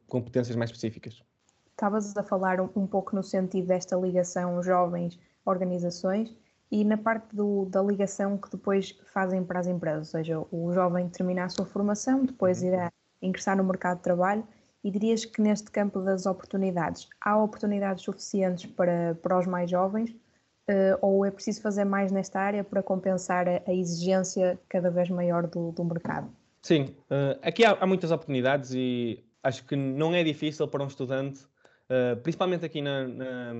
competências 0.07 0.57
mais 0.57 0.71
específicas. 0.71 1.23
Estavas 1.71 2.17
a 2.17 2.23
falar 2.23 2.61
um, 2.61 2.71
um 2.77 2.87
pouco 2.87 3.17
no 3.17 3.23
sentido 3.23 3.67
desta 3.67 3.97
ligação 3.97 4.63
jovens-organizações 4.63 6.37
e 6.75 6.83
na 6.83 6.97
parte 6.97 7.37
do, 7.37 7.67
da 7.67 7.81
ligação 7.81 8.37
que 8.37 8.51
depois 8.51 8.99
fazem 9.13 9.45
para 9.45 9.61
as 9.61 9.69
empresas, 9.69 10.09
ou 10.09 10.19
seja, 10.19 10.41
o 10.51 10.73
jovem 10.73 11.09
termina 11.09 11.45
a 11.45 11.49
sua 11.49 11.65
formação, 11.65 12.25
depois 12.25 12.63
uhum. 12.63 12.69
irá 12.69 12.93
ingressar 13.23 13.57
no 13.57 13.63
mercado 13.63 13.99
de 13.99 14.03
trabalho 14.03 14.45
e 14.83 14.91
dirias 14.91 15.25
que 15.25 15.41
neste 15.41 15.71
campo 15.71 16.01
das 16.01 16.27
oportunidades 16.27 17.09
há 17.21 17.41
oportunidades 17.41 18.03
suficientes 18.03 18.67
para, 18.67 19.17
para 19.23 19.39
os 19.39 19.47
mais 19.47 19.71
jovens 19.71 20.11
uh, 20.11 20.99
ou 21.01 21.25
é 21.25 21.31
preciso 21.31 21.63
fazer 21.63 21.85
mais 21.85 22.11
nesta 22.11 22.41
área 22.41 22.65
para 22.65 22.83
compensar 22.83 23.47
a, 23.49 23.73
exigência 23.73 24.59
cada 24.69 24.91
vez 24.91 25.09
maior 25.09 25.47
do, 25.47 25.71
do 25.71 25.85
mercado? 25.85 26.29
Sim, 26.61 26.97
uh, 27.09 27.39
aqui 27.41 27.65
há, 27.65 27.79
há, 27.81 27.87
muitas 27.87 28.11
oportunidades 28.11 28.73
e 28.75 29.23
acho 29.45 29.65
que 29.65 29.77
não 29.77 30.13
é 30.13 30.25
difícil 30.25 30.67
para 30.67 30.83
um 30.83 30.89
estudante 30.89 31.47
Uh, 31.85 32.17
principalmente 32.23 32.65
aqui 32.65 32.81
na, 32.81 33.07
na, 33.07 33.55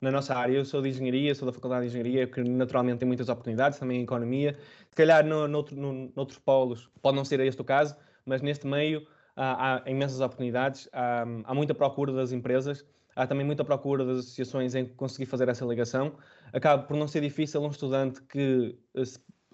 na, 0.00 0.10
nossa 0.10 0.34
área, 0.34 0.56
eu 0.56 0.64
sou 0.64 0.80
de 0.80 0.88
engenharia, 0.88 1.34
sou 1.34 1.44
da 1.44 1.52
Faculdade 1.52 1.82
de 1.82 1.88
Engenharia, 1.90 2.26
que 2.26 2.42
naturalmente 2.42 3.00
tem 3.00 3.06
muitas 3.06 3.28
oportunidades, 3.28 3.78
também 3.78 4.00
em 4.00 4.02
economia. 4.04 4.56
Se 4.88 4.96
calhar 4.96 5.26
no, 5.26 5.46
no, 5.46 5.62
no, 5.72 6.12
noutros 6.16 6.38
polos 6.38 6.88
pode 7.02 7.16
não 7.16 7.24
ser 7.24 7.38
este 7.40 7.60
o 7.60 7.64
caso, 7.64 7.94
mas 8.24 8.40
neste 8.40 8.66
meio 8.66 9.06
há, 9.36 9.82
há 9.84 9.90
imensas 9.90 10.20
oportunidades, 10.20 10.88
há, 10.92 11.22
há, 11.44 11.54
muita 11.54 11.74
procura 11.74 12.12
das 12.12 12.32
empresas, 12.32 12.84
há 13.14 13.26
também 13.26 13.44
muita 13.44 13.62
procura 13.62 14.04
das 14.04 14.20
associações 14.20 14.74
em 14.74 14.86
conseguir 14.86 15.26
fazer 15.26 15.48
essa 15.48 15.64
ligação. 15.64 16.14
Acaba 16.52 16.82
por 16.82 16.96
não 16.96 17.06
ser 17.06 17.20
difícil 17.20 17.62
um 17.62 17.68
estudante 17.68 18.22
que, 18.22 18.78
eh, 18.94 19.02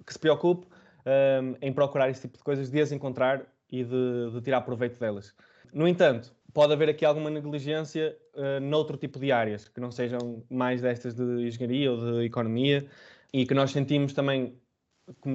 que 0.06 0.12
se 0.12 0.18
preocupe 0.18 0.68
um, 1.04 1.56
em 1.60 1.72
procurar 1.72 2.08
esse 2.08 2.22
tipo 2.22 2.38
de 2.38 2.44
coisas, 2.44 2.70
de 2.70 2.80
as 2.80 2.92
encontrar 2.92 3.46
e 3.70 3.82
de, 3.82 4.30
de, 4.32 4.40
tirar 4.42 4.60
proveito 4.60 4.98
delas. 4.98 5.34
No 5.72 5.88
entanto, 5.88 6.34
pode 6.52 6.72
haver 6.72 6.88
aqui 6.88 7.04
alguma 7.04 7.30
negligência 7.30 8.16
uh, 8.34 8.60
noutro 8.60 8.96
tipo 8.96 9.18
de 9.18 9.32
áreas, 9.32 9.68
que 9.68 9.80
não 9.80 9.90
sejam 9.90 10.44
mais 10.50 10.82
destas 10.82 11.14
de 11.14 11.22
engenharia 11.22 11.90
ou 11.90 11.98
de 11.98 12.24
economia, 12.24 12.86
e 13.32 13.46
que 13.46 13.54
nós 13.54 13.70
sentimos 13.70 14.12
também, 14.12 14.54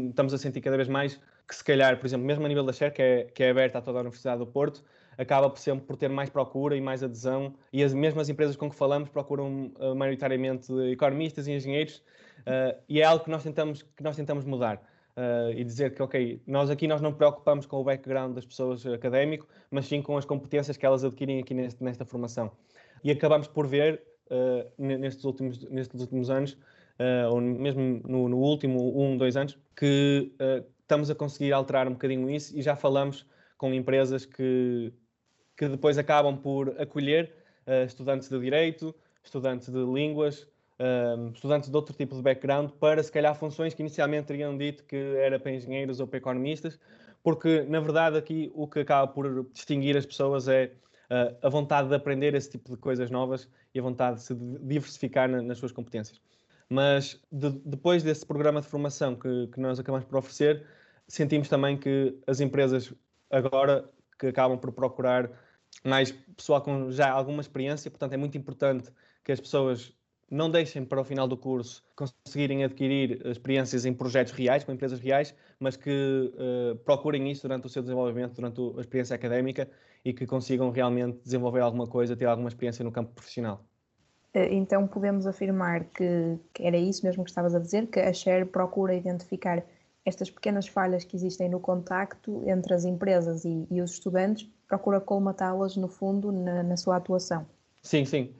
estamos 0.09 0.33
a 0.33 0.37
sentir 0.37 0.61
cada 0.61 0.77
vez 0.77 0.87
mais, 0.87 1.19
que 1.47 1.55
se 1.55 1.63
calhar, 1.63 1.97
por 1.97 2.05
exemplo, 2.05 2.25
mesmo 2.25 2.45
a 2.45 2.47
nível 2.47 2.63
da 2.63 2.73
SHARE, 2.73 2.93
que 2.93 3.01
é, 3.01 3.23
que 3.23 3.43
é 3.43 3.49
aberta 3.49 3.79
a 3.79 3.81
toda 3.81 3.99
a 3.99 4.01
Universidade 4.01 4.39
do 4.39 4.47
Porto, 4.47 4.83
acaba 5.17 5.49
por 5.49 5.57
sempre 5.59 5.85
por 5.85 5.95
ter 5.95 6.09
mais 6.09 6.29
procura 6.29 6.75
e 6.75 6.81
mais 6.81 7.03
adesão, 7.03 7.55
e 7.73 7.83
as 7.83 7.93
mesmas 7.93 8.29
empresas 8.29 8.55
com 8.55 8.69
que 8.69 8.75
falamos 8.75 9.09
procuram 9.09 9.71
uh, 9.79 9.95
maioritariamente 9.95 10.71
economistas 10.91 11.47
e 11.47 11.53
engenheiros, 11.53 12.03
uh, 12.41 12.77
e 12.87 13.01
é 13.01 13.03
algo 13.03 13.23
que 13.23 13.31
nós 13.31 13.43
tentamos, 13.43 13.81
que 13.81 14.03
nós 14.03 14.15
tentamos 14.15 14.45
mudar. 14.45 14.81
Uh, 15.17 15.49
e 15.55 15.63
dizer 15.63 15.95
que, 15.95 16.03
ok, 16.03 16.39
nós 16.45 16.69
aqui 16.69 16.87
nós 16.87 17.01
não 17.01 17.11
preocupamos 17.11 17.65
com 17.65 17.77
o 17.77 17.83
background 17.83 18.35
das 18.35 18.45
pessoas 18.45 18.85
académico, 18.85 19.47
mas 19.71 19.87
sim 19.87 19.99
com 19.99 20.15
as 20.15 20.25
competências 20.25 20.77
que 20.77 20.85
elas 20.85 21.03
adquirem 21.03 21.39
aqui 21.39 21.55
neste, 21.55 21.83
nesta 21.83 22.05
formação. 22.05 22.51
E 23.03 23.09
acabamos 23.09 23.47
por 23.47 23.65
ver, 23.65 24.03
uh, 24.29 24.71
nestes, 24.77 25.25
últimos, 25.25 25.67
nestes 25.71 25.99
últimos 25.99 26.29
anos, 26.29 26.53
uh, 26.53 27.31
ou 27.31 27.41
mesmo 27.41 27.99
no, 28.07 28.29
no, 28.29 28.37
último 28.37 29.01
um, 29.01 29.17
dois 29.17 29.35
anos, 29.35 29.57
que 29.75 30.31
estamos 30.81 31.09
a 31.09 31.15
conseguir 31.15 31.51
alterar 31.51 31.87
um 31.87 31.93
bocadinho 31.93 32.29
isso 32.29 32.55
e 32.55 32.61
já 32.61 32.75
falamos 32.75 33.25
com 33.57 33.73
empresas 33.73 34.23
que, 34.23 34.93
que 35.57 35.67
depois 35.67 35.97
acabam 35.97 36.37
por 36.37 36.79
acolher 36.79 37.33
estudantes 37.85 38.29
de 38.29 38.39
Direito, 38.39 38.93
estudantes 39.23 39.67
de 39.67 39.83
Línguas, 39.83 40.47
um, 40.79 41.29
estudantes 41.29 41.69
de 41.69 41.75
outro 41.75 41.95
tipo 41.95 42.15
de 42.15 42.21
background 42.21 42.71
para, 42.79 43.01
se 43.01 43.11
calhar, 43.11 43.35
funções 43.35 43.73
que 43.73 43.81
inicialmente 43.81 44.27
teriam 44.27 44.57
dito 44.57 44.83
que 44.83 44.95
era 44.95 45.39
para 45.39 45.51
engenheiros 45.51 45.99
ou 45.99 46.07
para 46.07 46.17
economistas, 46.17 46.79
porque, 47.23 47.63
na 47.63 47.79
verdade, 47.79 48.17
aqui 48.17 48.51
o 48.53 48.67
que 48.67 48.79
acaba 48.79 49.11
por 49.11 49.47
distinguir 49.51 49.97
as 49.97 50.05
pessoas 50.05 50.47
é 50.47 50.71
uh, 51.09 51.35
a 51.41 51.49
vontade 51.49 51.89
de 51.89 51.95
aprender 51.95 52.35
esse 52.35 52.51
tipo 52.51 52.71
de 52.71 52.77
coisas 52.77 53.09
novas 53.09 53.49
e 53.73 53.79
a 53.79 53.81
vontade 53.81 54.17
de 54.17 54.23
se 54.23 54.35
diversificar 54.35 55.27
na, 55.27 55.41
nas 55.41 55.57
suas 55.57 55.71
competências. 55.71 56.21
Mas, 56.69 57.19
de, 57.31 57.49
depois 57.65 58.03
desse 58.03 58.25
programa 58.25 58.61
de 58.61 58.67
formação 58.67 59.15
que, 59.15 59.47
que 59.47 59.59
nós 59.59 59.79
acabamos 59.79 60.05
por 60.05 60.17
oferecer, 60.17 60.65
sentimos 61.07 61.49
também 61.49 61.77
que 61.77 62.17
as 62.27 62.39
empresas 62.39 62.93
agora 63.31 63.89
que 64.19 64.27
acabam 64.27 64.57
por 64.57 64.71
procurar 64.71 65.29
mais 65.83 66.11
pessoal 66.35 66.61
com 66.61 66.91
já 66.91 67.09
alguma 67.09 67.41
experiência, 67.41 67.89
portanto 67.89 68.13
é 68.13 68.17
muito 68.17 68.37
importante 68.37 68.91
que 69.23 69.31
as 69.31 69.39
pessoas 69.39 69.93
não 70.29 70.49
deixem 70.49 70.83
para 70.83 70.99
o 70.99 71.03
final 71.03 71.27
do 71.27 71.37
curso 71.37 71.83
conseguirem 71.95 72.63
adquirir 72.63 73.25
experiências 73.25 73.85
em 73.85 73.93
projetos 73.93 74.33
reais, 74.33 74.63
com 74.63 74.71
empresas 74.71 74.99
reais, 74.99 75.33
mas 75.59 75.77
que 75.77 75.89
uh, 75.89 76.75
procurem 76.79 77.31
isso 77.31 77.43
durante 77.43 77.65
o 77.65 77.69
seu 77.69 77.81
desenvolvimento, 77.81 78.33
durante 78.33 78.59
a 78.77 78.81
experiência 78.81 79.15
académica 79.15 79.69
e 80.03 80.13
que 80.13 80.25
consigam 80.25 80.69
realmente 80.69 81.19
desenvolver 81.23 81.61
alguma 81.61 81.87
coisa, 81.87 82.15
ter 82.15 82.25
alguma 82.25 82.49
experiência 82.49 82.83
no 82.83 82.91
campo 82.91 83.13
profissional. 83.13 83.63
Eh, 84.33 84.53
então 84.53 84.85
podemos 84.85 85.25
afirmar 85.25 85.85
que, 85.85 86.37
que 86.53 86.63
era 86.63 86.77
isso 86.77 87.05
mesmo 87.05 87.23
que 87.23 87.29
estavas 87.29 87.55
a 87.55 87.59
dizer, 87.59 87.87
que 87.87 87.99
a 87.99 88.11
Share 88.11 88.45
procura 88.45 88.93
identificar 88.93 89.63
estas 90.05 90.29
pequenas 90.29 90.67
falhas 90.67 91.03
que 91.03 91.15
existem 91.15 91.49
no 91.49 91.59
contacto 91.59 92.43
entre 92.47 92.73
as 92.73 92.85
empresas 92.85 93.43
e, 93.45 93.67
e 93.69 93.81
os 93.81 93.91
estudantes, 93.91 94.49
procura 94.67 94.99
colmatá-las 94.99 95.75
no 95.75 95.87
fundo 95.87 96.31
na, 96.31 96.63
na 96.63 96.77
sua 96.77 96.97
atuação. 96.97 97.45
Sim, 97.81 98.05
sim 98.05 98.33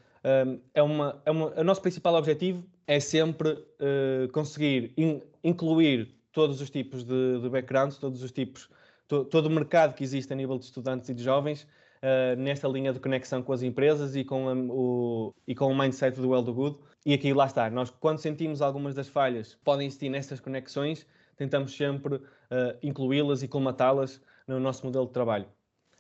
é 0.74 0.82
uma, 0.82 1.22
é 1.26 1.32
uma, 1.32 1.60
o 1.60 1.64
nosso 1.64 1.82
principal 1.82 2.16
objetivo 2.16 2.64
é 2.86 3.00
sempre 3.00 3.52
uh, 3.52 4.32
conseguir 4.32 4.94
in, 4.98 5.22
incluir 5.44 6.16
todos 6.32 6.62
os 6.62 6.70
tipos 6.70 7.04
de, 7.04 7.40
de 7.42 7.50
backgrounds, 7.50 7.98
todos 7.98 8.22
os 8.22 8.32
tipos, 8.32 8.70
to, 9.08 9.26
todo 9.26 9.46
o 9.46 9.50
mercado 9.50 9.94
que 9.94 10.04
existe 10.04 10.32
a 10.34 10.36
nível 10.36 10.58
de 10.58 10.66
estudantes 10.66 11.10
e 11.10 11.14
de 11.14 11.24
jovens 11.24 11.64
uh, 11.64 12.40
nesta 12.40 12.68
linha 12.68 12.94
de 12.94 13.00
conexão 13.00 13.42
com 13.42 13.54
as 13.54 13.62
empresas 13.62 14.16
e 14.16 14.24
com, 14.24 14.50
a, 14.50 14.54
o, 14.54 15.34
e 15.48 15.56
com 15.56 15.72
o 15.72 15.78
mindset 15.78 16.20
do 16.20 16.30
Well 16.30 16.42
do 16.42 16.54
Good. 16.54 16.78
E 17.06 17.14
aqui 17.14 17.34
lá 17.34 17.46
está, 17.46 17.70
nós 17.70 17.90
quando 17.90 18.20
sentimos 18.20 18.62
algumas 18.62 18.96
das 18.96 19.08
falhas 19.08 19.58
podem 19.64 19.88
existir 19.88 20.10
nestas 20.10 20.40
conexões, 20.40 21.08
tentamos 21.36 21.76
sempre 21.76 22.16
uh, 22.16 22.22
incluí-las 22.84 23.44
e 23.44 23.48
colmatá-las 23.48 24.22
no 24.48 24.60
nosso 24.60 24.86
modelo 24.86 25.06
de 25.06 25.14
trabalho. 25.14 25.46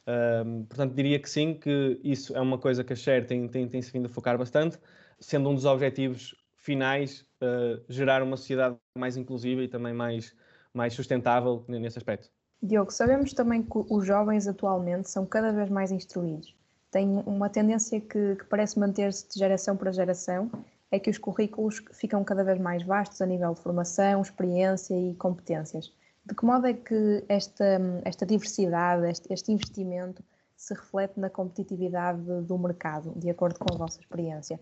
Um, 0.08 0.64
portanto, 0.64 0.94
diria 0.94 1.20
que 1.20 1.30
sim, 1.30 1.54
que 1.54 2.00
isso 2.02 2.36
é 2.36 2.40
uma 2.40 2.58
coisa 2.58 2.84
que 2.84 2.94
a 2.94 2.96
Share 2.96 3.26
tem, 3.26 3.48
tem, 3.48 3.68
tem 3.68 3.82
se 3.82 3.92
vindo 3.92 4.06
a 4.06 4.10
focar 4.10 4.38
bastante, 4.38 4.80
sendo 5.20 5.50
um 5.50 5.56
dos 5.56 5.66
objetivos 5.66 6.34
finais 6.56 7.26
uh, 7.42 7.84
gerar 7.90 8.24
uma 8.24 8.38
sociedade 8.38 8.78
mais 8.98 9.18
inclusiva 9.18 9.62
e 9.64 9.68
também 9.68 9.94
mais, 9.94 10.34
mais 10.74 10.94
sustentável 10.94 11.66
nesse 11.68 11.98
aspecto. 11.98 12.30
Diogo, 12.64 12.92
sabemos 12.92 13.34
também 13.34 13.62
que 13.62 13.70
os 13.90 14.06
jovens 14.06 14.48
atualmente 14.48 15.10
são 15.10 15.26
cada 15.26 15.52
vez 15.52 15.70
mais 15.70 15.92
instruídos. 15.92 16.56
Tem 16.90 17.22
uma 17.26 17.50
tendência 17.50 18.00
que, 18.00 18.36
que 18.38 18.46
parece 18.46 18.80
manter-se 18.80 19.28
de 19.28 19.38
geração 19.38 19.76
para 19.76 19.92
geração, 19.92 20.50
é 20.90 20.98
que 20.98 21.10
os 21.10 21.18
currículos 21.18 21.84
ficam 21.92 22.24
cada 22.24 22.44
vez 22.44 22.58
mais 22.60 22.82
vastos 22.82 23.22
a 23.22 23.26
nível 23.26 23.54
de 23.54 23.62
formação, 23.62 24.22
experiência 24.22 24.96
e 24.96 25.14
competências. 25.16 25.92
De 26.28 26.36
que 26.36 26.46
modo 26.46 26.68
é 26.68 26.74
que 26.74 27.24
esta, 27.30 27.80
esta 28.04 28.26
diversidade, 28.26 29.10
este, 29.10 29.34
este 29.34 29.52
investimento 29.54 30.22
se 30.58 30.74
reflete 30.74 31.18
na 31.18 31.30
competitividade 31.30 32.22
do 32.44 32.58
mercado, 32.58 33.14
de 33.16 33.30
acordo 33.30 33.58
com 33.60 33.74
a 33.74 33.78
vossa 33.78 34.02
experiência? 34.02 34.60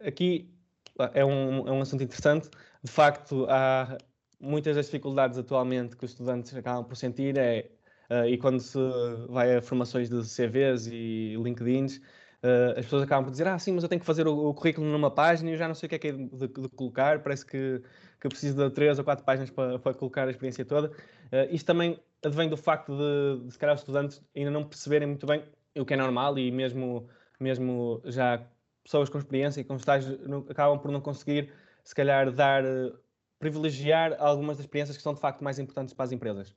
Aqui 0.00 0.48
é 1.12 1.22
um, 1.22 1.68
é 1.68 1.72
um 1.72 1.82
assunto 1.82 2.02
interessante. 2.02 2.48
De 2.82 2.90
facto, 2.90 3.46
há 3.50 3.98
muitas 4.40 4.76
das 4.76 4.86
dificuldades 4.86 5.36
atualmente 5.36 5.94
que 5.94 6.06
os 6.06 6.12
estudantes 6.12 6.54
acabam 6.54 6.84
por 6.84 6.96
sentir 6.96 7.36
é, 7.36 7.70
uh, 8.10 8.26
e 8.26 8.38
quando 8.38 8.60
se 8.60 8.78
vai 9.28 9.56
a 9.56 9.60
formações 9.60 10.08
de 10.08 10.22
CVs 10.22 10.86
e 10.86 11.36
LinkedIns, 11.36 11.98
uh, 11.98 12.78
as 12.78 12.86
pessoas 12.86 13.02
acabam 13.02 13.24
por 13.24 13.30
dizer, 13.30 13.46
ah, 13.46 13.58
sim, 13.58 13.72
mas 13.72 13.82
eu 13.82 13.90
tenho 13.90 14.00
que 14.00 14.06
fazer 14.06 14.26
o, 14.26 14.48
o 14.48 14.54
currículo 14.54 14.86
numa 14.86 15.10
página 15.10 15.50
e 15.50 15.52
eu 15.52 15.58
já 15.58 15.68
não 15.68 15.74
sei 15.74 15.86
o 15.86 15.90
que 15.90 15.96
é 15.96 15.98
que 15.98 16.08
é 16.08 16.12
de, 16.12 16.28
de, 16.28 16.48
de 16.48 16.68
colocar, 16.70 17.22
parece 17.22 17.44
que 17.44 17.82
que 18.24 18.26
eu 18.26 18.30
preciso 18.30 18.56
de 18.56 18.70
três 18.70 18.98
ou 18.98 19.04
quatro 19.04 19.22
páginas 19.22 19.50
para, 19.50 19.78
para 19.78 19.92
colocar 19.92 20.26
a 20.26 20.30
experiência 20.30 20.64
toda. 20.64 20.88
Uh, 20.88 21.46
isto 21.50 21.66
também 21.66 22.00
advém 22.24 22.48
do 22.48 22.56
facto 22.56 22.96
de, 22.96 23.44
de, 23.44 23.52
se 23.52 23.58
calhar, 23.58 23.74
os 23.74 23.82
estudantes 23.82 24.22
ainda 24.34 24.50
não 24.50 24.64
perceberem 24.64 25.06
muito 25.06 25.26
bem 25.26 25.44
o 25.76 25.84
que 25.84 25.92
é 25.92 25.96
normal 25.96 26.38
e 26.38 26.50
mesmo, 26.50 27.06
mesmo 27.38 28.00
já 28.06 28.42
pessoas 28.82 29.10
com 29.10 29.18
experiência 29.18 29.60
e 29.60 29.64
com 29.64 29.76
estágios 29.76 30.18
acabam 30.48 30.78
por 30.78 30.90
não 30.90 31.02
conseguir, 31.02 31.52
se 31.82 31.94
calhar, 31.94 32.32
dar, 32.32 32.64
uh, 32.64 32.96
privilegiar 33.38 34.16
algumas 34.18 34.56
das 34.56 34.64
experiências 34.64 34.96
que 34.96 35.02
são 35.02 35.12
de 35.12 35.20
facto 35.20 35.44
mais 35.44 35.58
importantes 35.58 35.92
para 35.92 36.06
as 36.06 36.12
empresas. 36.12 36.54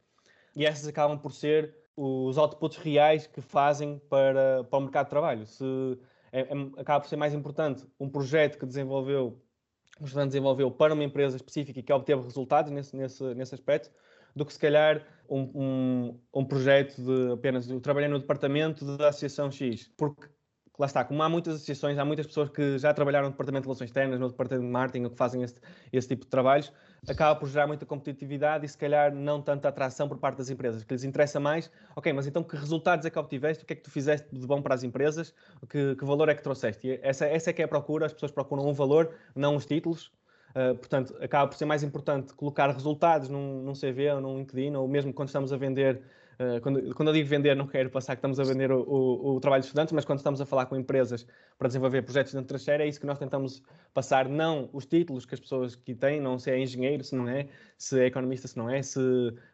E 0.56 0.66
essas 0.66 0.88
acabam 0.88 1.20
por 1.20 1.34
ser 1.34 1.76
os 1.98 2.38
outputs 2.38 2.78
reais 2.78 3.28
que 3.28 3.42
fazem 3.42 4.00
para, 4.10 4.64
para 4.64 4.80
o 4.80 4.82
mercado 4.84 5.08
de 5.08 5.10
trabalho. 5.10 5.46
Se, 5.46 5.66
é, 6.32 6.42
é, 6.42 6.48
acaba 6.78 7.02
por 7.02 7.10
ser 7.10 7.18
mais 7.18 7.34
importante 7.34 7.86
um 8.00 8.08
projeto 8.08 8.58
que 8.58 8.66
desenvolveu 8.66 9.42
o 10.00 10.06
estudante 10.06 10.30
desenvolveu 10.30 10.70
para 10.72 10.94
uma 10.94 11.04
empresa 11.04 11.36
específica 11.36 11.80
e 11.80 11.84
que 11.84 11.94
obteve 11.94 12.22
resultados 12.22 12.72
nesse, 12.72 12.96
nesse, 12.96 13.24
nesse 13.36 13.56
aspecto, 13.56 13.92
do 14.36 14.46
que 14.46 14.54
se 14.54 14.60
calhar 14.60 15.02
um, 15.30 15.42
um, 15.54 16.20
um 16.34 16.46
projeto 16.46 17.02
de 17.02 17.34
apenas 17.34 17.70
eu 17.70 17.80
trabalhei 17.80 18.10
no 18.10 18.20
departamento 18.20 18.98
da 18.98 19.10
Associação 19.10 19.52
X, 19.52 19.90
porque 19.98 20.28
lá 20.78 20.86
está, 20.86 21.04
como 21.04 21.22
há 21.24 21.30
muitas 21.30 21.56
associações, 21.56 21.98
há 21.98 22.06
muitas 22.06 22.28
pessoas 22.28 22.50
que 22.50 22.78
já 22.78 22.94
trabalharam 22.94 23.28
no 23.28 23.32
departamento 23.32 23.64
de 23.64 23.68
relações 23.68 23.90
externas, 23.90 24.20
no 24.20 24.30
departamento 24.30 24.66
de 24.66 24.72
marketing, 24.72 25.06
ou 25.06 25.10
que 25.10 25.18
fazem 25.18 25.42
esse, 25.42 25.56
esse 25.92 26.08
tipo 26.08 26.24
de 26.24 26.30
trabalhos, 26.30 26.72
acaba 27.08 27.40
por 27.40 27.50
gerar 27.50 27.68
muita 27.68 27.86
competitividade 27.86 28.66
e 28.66 28.70
se 28.70 28.78
calhar 28.78 29.14
não 29.14 29.42
tanta 29.42 29.68
atração 29.68 30.08
por 30.08 30.18
parte 30.18 30.38
das 30.38 30.50
empresas, 30.50 30.84
que 30.84 30.94
lhes 30.94 31.04
interessa 31.04 31.40
mais, 31.40 31.70
ok, 31.96 32.12
mas 32.14 32.28
então 32.28 32.44
que 32.44 32.56
resultados 32.56 33.06
é 33.06 33.10
que 33.10 33.20
obtiveste, 33.20 33.64
o 33.64 33.68
que 33.68 33.74
é 33.74 33.76
que 33.76 33.84
tu 33.84 33.92
fizeste 33.92 34.28
de 34.32 34.46
bom 34.48 34.62
para 34.62 34.74
as 34.76 34.84
empresas, 34.84 35.34
que, 35.70 35.96
que 35.96 36.06
valor 36.06 36.30
é 36.30 36.36
que 36.36 36.42
trouxeste? 36.42 36.88
E 36.88 37.00
essa, 37.02 37.26
essa 37.26 37.50
é 37.50 37.54
que 37.54 37.62
é 37.62 37.66
a 37.66 37.68
procura, 37.68 38.06
as 38.06 38.14
pessoas 38.14 38.32
procuram 38.32 38.68
um 38.68 38.74
valor, 38.74 39.14
não 39.36 39.56
os 39.56 39.66
títulos, 39.66 40.12
Uh, 40.56 40.76
portanto, 40.76 41.16
acaba 41.22 41.48
por 41.48 41.56
ser 41.56 41.66
mais 41.66 41.84
importante 41.84 42.34
colocar 42.34 42.72
resultados 42.72 43.30
num, 43.30 43.62
num 43.62 43.74
CV 43.74 44.10
ou 44.14 44.22
num 44.22 44.38
LinkedIn, 44.38 44.76
ou 44.76 44.88
mesmo 44.88 45.14
quando 45.14 45.28
estamos 45.28 45.54
a 45.54 45.58
vender 45.58 46.02
Uh, 46.40 46.62
quando, 46.62 46.94
quando, 46.94 47.08
eu 47.10 47.14
digo 47.16 47.28
vender, 47.28 47.56
não 47.56 47.66
quero 47.66 47.90
passar 47.90 48.16
que 48.16 48.20
estamos 48.20 48.40
a 48.40 48.44
vender 48.44 48.72
o, 48.72 48.82
o, 48.82 49.36
o, 49.36 49.40
trabalho 49.40 49.62
de 49.62 49.66
estudantes, 49.66 49.92
mas 49.92 50.06
quando 50.06 50.20
estamos 50.20 50.40
a 50.40 50.46
falar 50.46 50.68
com 50.68 50.76
empresas 50.76 51.26
para 51.58 51.68
desenvolver 51.68 52.04
projetos 52.04 52.32
dentro 52.32 52.54
da 52.54 52.60
Share, 52.60 52.84
é 52.84 52.88
isso 52.88 53.00
que 53.00 53.08
nós 53.08 53.18
tentamos 53.18 53.64
passar, 53.92 54.30
não 54.30 54.70
os 54.72 54.86
títulos 54.86 55.26
que 55.26 55.34
as 55.34 55.40
pessoas 55.40 55.76
que 55.76 55.96
têm, 55.96 56.22
não 56.22 56.38
se 56.38 56.52
é 56.52 56.60
engenheiro, 56.60 57.04
se 57.04 57.16
não 57.16 57.28
é, 57.28 57.48
se 57.76 58.00
é 58.00 58.06
economista, 58.06 58.48
se 58.48 58.56
não 58.56 58.70
é, 58.70 58.84
se 58.84 59.00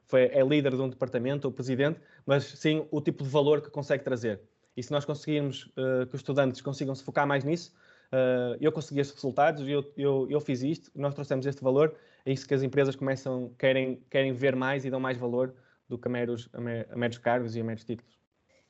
foi, 0.08 0.24
é 0.24 0.44
líder 0.44 0.72
de 0.72 0.82
um 0.82 0.90
departamento 0.90 1.48
ou 1.48 1.54
presidente, 1.54 2.02
mas 2.26 2.44
sim 2.44 2.86
o 2.92 3.00
tipo 3.00 3.24
de 3.24 3.30
valor 3.30 3.62
que 3.62 3.70
consegue 3.70 4.04
trazer. 4.04 4.42
E 4.76 4.84
se 4.84 4.92
nós 4.92 5.06
conseguirmos 5.06 5.68
uh, 5.78 6.06
que 6.08 6.16
os 6.16 6.20
estudantes 6.20 6.60
consigam 6.60 6.94
se 6.94 7.04
focar 7.04 7.26
mais 7.26 7.46
nisso, 7.46 7.74
uh, 8.12 8.58
eu 8.60 8.74
consegui 8.74 9.00
estes 9.00 9.16
resultados, 9.16 9.66
eu, 9.66 9.90
eu, 9.96 10.28
eu 10.30 10.42
fiz 10.42 10.62
isto, 10.62 10.92
nós 10.94 11.14
trouxemos 11.14 11.46
este 11.46 11.64
valor, 11.64 11.96
é 12.26 12.34
isso 12.34 12.46
que 12.46 12.54
as 12.54 12.62
empresas 12.62 12.94
começam, 12.94 13.54
querem, 13.58 14.04
querem 14.10 14.34
ver 14.34 14.54
mais 14.54 14.84
e 14.84 14.90
dão 14.90 15.00
mais 15.00 15.18
valor 15.18 15.54
do 15.94 15.98
que 16.00 16.08
a 16.08 16.12
meros, 16.12 16.50
a 16.54 16.96
meros 16.96 17.18
cargos 17.20 17.56
e 17.56 17.62
a 17.62 17.64
meros 17.64 17.84
títulos. 17.84 18.14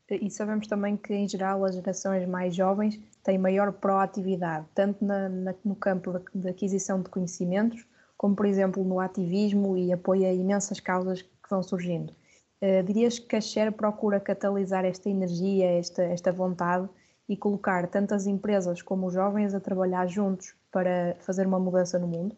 E 0.09 0.29
sabemos 0.29 0.67
também 0.67 0.97
que, 0.97 1.13
em 1.13 1.27
geral, 1.27 1.63
as 1.63 1.75
gerações 1.75 2.27
mais 2.27 2.53
jovens 2.53 2.99
têm 3.23 3.37
maior 3.37 3.71
proatividade, 3.71 4.65
tanto 4.75 5.03
na, 5.03 5.29
na, 5.29 5.55
no 5.63 5.75
campo 5.75 6.21
da 6.35 6.49
aquisição 6.49 7.01
de 7.01 7.09
conhecimentos, 7.09 7.85
como, 8.17 8.35
por 8.35 8.45
exemplo, 8.45 8.83
no 8.83 8.99
ativismo 8.99 9.77
e 9.77 9.93
apoio 9.93 10.25
a 10.25 10.33
imensas 10.33 10.79
causas 10.79 11.21
que 11.21 11.49
vão 11.49 11.63
surgindo. 11.63 12.13
Uh, 12.61 12.83
dirias 12.83 13.17
que 13.17 13.35
a 13.35 13.41
Share 13.41 13.71
procura 13.71 14.19
catalisar 14.19 14.85
esta 14.85 15.09
energia, 15.09 15.79
esta, 15.79 16.03
esta 16.03 16.31
vontade 16.31 16.87
e 17.27 17.37
colocar 17.37 17.87
tanto 17.87 18.13
as 18.13 18.27
empresas 18.27 18.81
como 18.81 19.07
os 19.07 19.13
jovens 19.13 19.53
a 19.53 19.59
trabalhar 19.59 20.07
juntos 20.07 20.53
para 20.71 21.15
fazer 21.21 21.47
uma 21.47 21.59
mudança 21.59 21.97
no 21.97 22.07
mundo? 22.07 22.35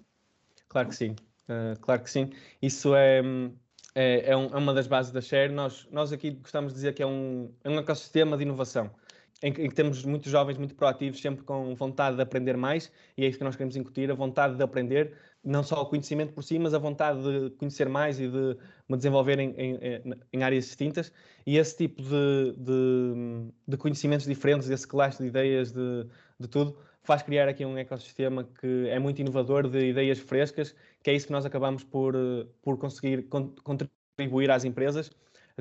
Claro 0.70 0.90
que 0.90 0.96
sim, 0.96 1.16
uh, 1.50 1.80
claro 1.82 2.04
que 2.04 2.12
sim. 2.12 2.32
Isso 2.62 2.96
é, 2.96 3.22
é, 3.96 4.32
é, 4.32 4.38
um, 4.38 4.48
é, 4.48 4.58
uma 4.58 4.74
das 4.74 4.86
bases 4.86 5.12
da 5.12 5.22
Share. 5.22 5.52
Nós, 5.52 5.88
nós 5.90 6.12
aqui 6.12 6.32
gostamos 6.32 6.74
de 6.74 6.76
dizer 6.76 6.94
que 6.94 7.02
é 7.02 7.08
um, 7.08 7.50
é 7.64 7.70
um 7.70 7.80
ecossistema 7.80 8.36
de 8.36 8.44
inovação, 8.44 8.92
em 9.42 9.54
que, 9.54 9.62
em 9.62 9.70
que, 9.70 9.76
temos 9.76 10.04
muitos 10.04 10.30
jovens 10.30 10.58
muito 10.58 10.76
proativos, 10.76 11.22
sempre 11.22 11.46
com 11.46 11.74
vontade 11.76 12.18
de 12.18 12.22
aprender 12.22 12.58
mais, 12.58 12.92
e 13.18 13.24
é 13.24 13.28
isso 13.28 13.38
que 13.38 13.44
nós 13.44 13.56
queremos 13.56 13.78
incutir, 13.78 14.12
a 14.12 14.14
vontade 14.14 14.56
de 14.56 14.64
aprender, 14.64 15.14
não 15.44 15.64
só 15.64 15.82
o 15.82 15.86
conhecimento 15.86 16.34
por 16.34 16.44
si, 16.44 16.60
mas 16.60 16.74
a 16.74 16.78
vontade 16.78 17.22
de 17.22 17.52
conhecer 17.52 17.88
mais 17.88 18.20
e 18.20 18.28
de 18.28 18.58
me 18.90 18.98
desenvolver 18.98 19.40
em, 19.40 19.54
em, 19.58 19.80
em 20.34 20.44
áreas 20.44 20.66
distintas. 20.66 21.12
E 21.46 21.58
esse 21.58 21.78
tipo 21.78 22.02
de, 22.02 22.54
de, 22.58 23.52
de, 23.68 23.78
conhecimentos 23.78 24.26
diferentes, 24.26 24.70
esse 24.70 24.88
classe 24.88 25.22
de 25.22 25.30
ideias, 25.30 25.72
de, 25.72 26.06
de 26.40 26.48
tudo, 26.48 26.78
faz 27.04 27.22
criar 27.22 27.48
aqui 27.48 27.64
um 27.64 27.78
ecossistema 27.78 28.44
que 28.60 28.88
é 28.90 28.98
muito 28.98 29.22
inovador, 29.22 29.70
de 29.70 29.90
ideias 29.90 30.18
frescas, 30.18 30.76
que 31.06 31.12
é 31.12 31.14
isso 31.14 31.28
que 31.28 31.32
nós 31.32 31.46
acabamos 31.46 31.84
por, 31.84 32.16
por 32.64 32.80
conseguir 32.80 33.30
contribuir 33.64 34.50
às 34.50 34.66
empresas, 34.66 35.12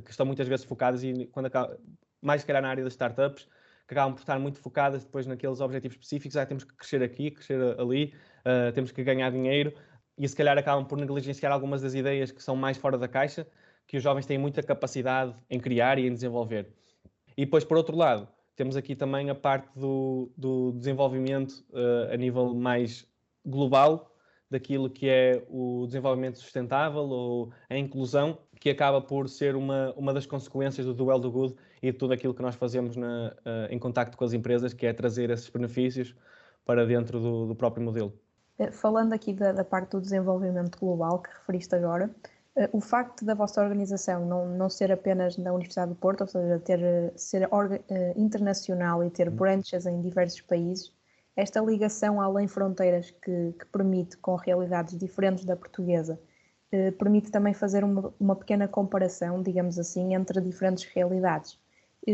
que 0.02 0.10
estão 0.10 0.24
muitas 0.24 0.48
vezes 0.48 0.64
focadas, 0.64 1.04
e 1.04 1.26
quando 1.26 1.44
acaba, 1.44 1.78
mais 2.22 2.40
se 2.40 2.46
calhar 2.46 2.62
na 2.62 2.70
área 2.70 2.82
das 2.82 2.94
startups, 2.94 3.46
que 3.86 3.92
acabam 3.92 4.14
por 4.14 4.20
estar 4.20 4.38
muito 4.38 4.58
focadas 4.58 5.04
depois 5.04 5.26
naqueles 5.26 5.60
objetivos 5.60 5.96
específicos, 5.96 6.38
ah, 6.38 6.46
temos 6.46 6.64
que 6.64 6.74
crescer 6.74 7.02
aqui, 7.02 7.30
crescer 7.30 7.60
ali, 7.78 8.14
uh, 8.40 8.72
temos 8.72 8.90
que 8.90 9.04
ganhar 9.04 9.30
dinheiro, 9.30 9.74
e 10.16 10.26
se 10.26 10.34
calhar 10.34 10.56
acabam 10.56 10.82
por 10.82 10.96
negligenciar 10.96 11.52
algumas 11.52 11.82
das 11.82 11.92
ideias 11.92 12.32
que 12.32 12.42
são 12.42 12.56
mais 12.56 12.78
fora 12.78 12.96
da 12.96 13.06
caixa, 13.06 13.46
que 13.86 13.98
os 13.98 14.02
jovens 14.02 14.24
têm 14.24 14.38
muita 14.38 14.62
capacidade 14.62 15.36
em 15.50 15.60
criar 15.60 15.98
e 15.98 16.06
em 16.06 16.14
desenvolver. 16.14 16.72
E 17.36 17.44
depois, 17.44 17.64
por 17.64 17.76
outro 17.76 17.94
lado, 17.94 18.26
temos 18.56 18.78
aqui 18.78 18.96
também 18.96 19.28
a 19.28 19.34
parte 19.34 19.68
do, 19.78 20.32
do 20.38 20.72
desenvolvimento 20.72 21.62
uh, 21.68 22.14
a 22.14 22.16
nível 22.16 22.54
mais 22.54 23.06
global, 23.44 24.13
daquilo 24.54 24.88
que 24.88 25.08
é 25.08 25.42
o 25.50 25.84
desenvolvimento 25.86 26.38
sustentável 26.38 27.02
ou 27.02 27.52
a 27.68 27.76
inclusão, 27.76 28.38
que 28.60 28.70
acaba 28.70 29.00
por 29.00 29.28
ser 29.28 29.56
uma, 29.56 29.92
uma 29.96 30.14
das 30.14 30.26
consequências 30.26 30.86
do 30.86 30.94
Duel 30.94 31.18
do 31.18 31.30
Good 31.30 31.54
e 31.82 31.92
de 31.92 31.98
tudo 31.98 32.14
aquilo 32.14 32.32
que 32.32 32.40
nós 32.40 32.54
fazemos 32.54 32.96
na, 32.96 33.34
uh, 33.40 33.70
em 33.70 33.78
contacto 33.78 34.16
com 34.16 34.24
as 34.24 34.32
empresas, 34.32 34.72
que 34.72 34.86
é 34.86 34.92
trazer 34.92 35.28
esses 35.30 35.48
benefícios 35.50 36.14
para 36.64 36.86
dentro 36.86 37.20
do, 37.20 37.46
do 37.46 37.54
próprio 37.54 37.84
modelo. 37.84 38.12
Eh, 38.58 38.70
falando 38.70 39.12
aqui 39.12 39.32
da, 39.32 39.52
da, 39.52 39.64
parte 39.64 39.90
do 39.90 40.00
desenvolvimento 40.00 40.78
global 40.78 41.20
que 41.20 41.30
referiste 41.30 41.74
agora, 41.74 42.08
uh, 42.56 42.68
o 42.72 42.80
facto 42.80 43.24
da 43.24 43.34
vossa 43.34 43.60
organização 43.60 44.24
não, 44.24 44.46
não 44.56 44.70
ser 44.70 44.92
apenas 44.92 45.36
na 45.36 45.52
Universidade 45.52 45.90
do 45.90 45.96
Porto, 45.96 46.20
ou 46.22 46.28
seja, 46.28 46.60
ter, 46.60 47.12
ser 47.16 47.48
orga, 47.50 47.82
internacional 48.16 49.02
e 49.04 49.10
ter 49.10 49.28
uhum. 49.28 49.34
branches 49.34 49.84
em 49.84 50.00
diversos 50.00 50.40
países, 50.40 50.92
esta 51.36 51.60
ligação 51.60 52.20
além 52.20 52.46
fronteiras 52.46 53.10
que, 53.10 53.52
que 53.58 53.66
permite 53.72 54.16
com 54.18 54.36
realidades 54.36 54.96
diferentes 54.96 55.44
da 55.44 55.56
portuguesa, 55.56 56.20
uh, 56.72 56.92
permite 56.92 57.30
também 57.30 57.54
fazer 57.54 57.84
uma, 57.84 58.14
uma, 58.18 58.36
pequena 58.36 58.68
comparação, 58.68 59.42
digamos 59.42 59.78
assim, 59.78 60.14
entre 60.14 60.40
diferentes 60.40 60.84
realidades. 60.84 61.58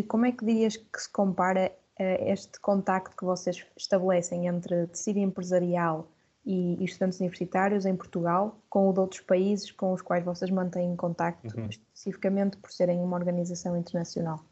como 0.09 0.27
é 0.27 0.33
que 0.33 0.45
dirias 0.45 0.77
que 0.77 1.01
se 1.01 1.11
compara 1.11 1.73
este 2.01 2.59
contacto 2.61 3.15
que 3.15 3.25
vocês 3.25 3.67
estabelecem 3.77 4.47
entre 4.47 4.87
tecido 4.87 5.19
empresarial 5.19 6.09
e, 6.45 6.77
e, 6.81 6.85
estudantes 6.85 7.21
universitários 7.21 7.85
em 7.85 7.95
Portugal 7.95 8.59
com 8.69 8.89
o 8.89 8.93
de 8.93 9.01
outros 9.01 9.21
países 9.21 9.71
com 9.71 9.93
os 9.93 10.01
quais 10.01 10.25
vocês 10.25 10.51
mantêm 10.51 10.97
contacto, 10.97 11.59
uhum. 11.59 11.67
especificamente 11.69 12.57
por 12.57 12.73
serem 12.73 13.01
uma 13.01 13.17
organização 13.17 13.77
internacional? 13.77 14.43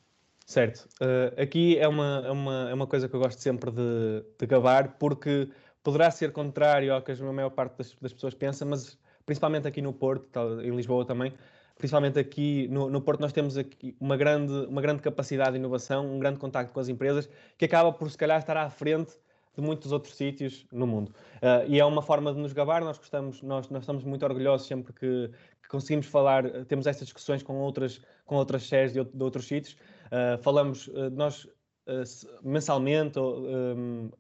Certo. 0.49 0.89
Uh, 0.99 1.39
aqui 1.39 1.79
é 1.79 1.87
uma, 1.87 2.23
é, 2.25 2.31
uma, 2.31 2.71
é 2.71 2.75
uma 2.75 2.87
coisa 2.87 3.07
que 3.07 3.15
eu 3.15 3.21
gosto 3.21 3.39
sempre 3.39 3.71
de, 3.71 4.25
de 4.39 4.47
gabar, 4.47 4.97
porque 4.99 5.51
poderá 5.83 6.11
ser 6.11 6.33
contrário 6.33 6.95
ao 6.95 7.03
que 7.03 7.13
a 7.13 7.33
maior 7.35 7.51
parte 7.51 7.77
das, 7.77 7.95
das 8.01 8.15
pessoas 8.15 8.33
pensa, 8.33 8.65
mas 8.65 8.99
principalmente 9.27 9.69
aqui 9.69 9.83
no 9.83 9.93
Porto, 9.93 10.41
em 10.63 10.75
Lisboa 10.75 11.05
também, 11.05 11.35
principalmente 11.77 12.19
aqui 12.19 12.67
no, 12.69 12.89
no, 12.89 13.03
Porto, 13.03 13.21
nós 13.21 13.31
temos 13.31 13.59
aqui 13.59 13.95
uma 14.01 14.17
grande, 14.17 14.55
uma 14.69 14.81
grande 14.81 15.03
capacidade 15.03 15.51
de 15.51 15.59
inovação, 15.59 16.15
um 16.15 16.19
grande 16.19 16.39
contacto 16.39 16.73
com 16.73 16.81
as 16.81 16.89
empresas, 16.89 17.29
que 17.59 17.67
acaba 17.67 17.93
por, 17.93 18.11
se 18.11 18.17
calhar, 18.17 18.39
estar 18.39 18.57
à 18.57 18.71
frente 18.71 19.13
de 19.55 19.61
muitos 19.61 19.93
outros 19.93 20.17
sítios 20.17 20.67
no 20.73 20.87
mundo. 20.87 21.11
Uh, 21.43 21.69
e 21.69 21.79
é 21.79 21.85
uma 21.85 22.01
forma 22.01 22.33
de 22.33 22.39
nos 22.39 22.55
gabar, 22.55 22.83
nós 22.83 22.97
gostamos, 22.97 23.43
nós, 23.43 23.69
nós 23.69 23.83
estamos 23.83 24.03
muito 24.03 24.25
orgulhosos 24.25 24.67
sempre 24.67 24.95
que, 24.95 25.31
que 25.63 25.69
conseguimos 25.69 26.07
falar, 26.07 26.65
temos 26.65 26.87
estas 26.87 27.09
discussões 27.09 27.43
com 27.43 27.59
outras, 27.59 28.01
com 28.25 28.37
outras 28.37 28.63
séries 28.63 28.95
de, 28.95 29.05
de 29.05 29.23
outros 29.23 29.47
sítios. 29.47 29.77
Uh, 30.11 30.43
falamos, 30.43 30.89
uh, 30.89 31.11
nós 31.11 31.47
mensalmente 32.43 33.19
ou 33.19 33.41
um, 33.49 34.11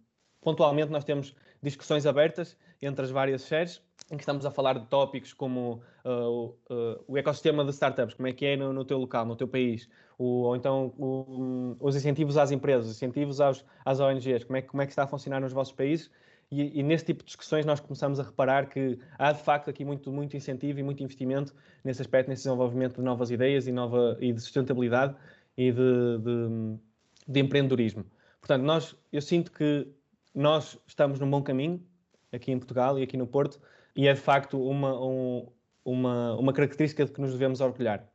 pontualmente 0.40 0.90
nós 0.90 1.05
temos 1.05 1.35
discussões 1.62 2.07
abertas 2.07 2.57
entre 2.81 3.05
as 3.05 3.11
várias 3.11 3.42
séries 3.42 3.83
em 4.11 4.16
que 4.16 4.22
estamos 4.22 4.46
a 4.46 4.51
falar 4.51 4.79
de 4.79 4.87
tópicos 4.87 5.33
como 5.33 5.83
uh, 6.05 6.46
uh, 6.70 7.05
o 7.07 7.18
ecossistema 7.18 7.64
de 7.64 7.70
startups, 7.72 8.14
como 8.14 8.27
é 8.27 8.33
que 8.33 8.46
é 8.46 8.57
no, 8.57 8.72
no 8.72 8.85
teu 8.85 8.98
local, 8.98 9.27
no 9.27 9.37
teu 9.37 9.46
país, 9.46 9.88
o, 10.16 10.42
ou 10.44 10.57
então 10.57 10.94
o, 10.96 11.77
os 11.79 11.94
incentivos 11.94 12.37
às 12.37 12.51
empresas, 12.51 12.87
os 12.87 12.96
incentivos 12.96 13.40
aos, 13.40 13.64
às 13.85 14.01
ONGs, 14.01 14.44
como 14.44 14.57
é, 14.57 14.62
como 14.62 14.83
é 14.83 14.87
que 14.87 14.92
está 14.92 15.03
a 15.05 15.07
funcionar 15.07 15.40
nos 15.40 15.53
vossos 15.53 15.74
países. 15.74 16.11
E, 16.51 16.81
e 16.81 16.83
nesse 16.83 17.05
tipo 17.05 17.22
de 17.22 17.27
discussões 17.27 17.66
nós 17.66 17.79
começamos 17.79 18.18
a 18.18 18.22
reparar 18.22 18.70
que 18.70 18.98
há 19.18 19.33
de 19.33 19.42
facto 19.42 19.68
aqui 19.68 19.85
muito, 19.85 20.11
muito 20.11 20.35
incentivo 20.35 20.81
e 20.81 20.83
muito 20.83 21.03
investimento 21.03 21.55
nesse 21.85 22.01
aspecto, 22.01 22.31
nesse 22.31 22.44
desenvolvimento 22.44 22.96
de 22.96 23.03
novas 23.03 23.31
ideias 23.31 23.66
e, 23.66 23.72
nova, 23.72 24.16
e 24.18 24.33
de 24.33 24.40
sustentabilidade 24.40 25.14
e 25.59 25.73
de, 25.73 26.18
de, 26.18 26.79
de 27.27 27.40
empreendedorismo. 27.40 28.07
Portanto, 28.40 28.62
nós, 28.62 28.97
eu 29.12 29.21
sinto 29.21 29.51
que 29.51 29.88
nós 30.33 30.79
estamos 30.87 31.18
num 31.18 31.29
bom 31.29 31.42
caminho 31.42 31.85
aqui 32.33 32.53
em 32.53 32.59
Portugal 32.59 32.97
e 32.97 33.03
aqui 33.03 33.16
no 33.16 33.27
Porto, 33.27 33.61
e 33.97 34.07
é 34.07 34.14
de 34.14 34.21
facto 34.21 34.62
uma, 34.62 35.05
um, 35.05 35.49
uma, 35.85 36.37
uma 36.37 36.53
característica 36.53 37.05
de 37.05 37.11
que 37.11 37.21
nos 37.21 37.33
devemos 37.33 37.61
orgulhar. 37.61 38.09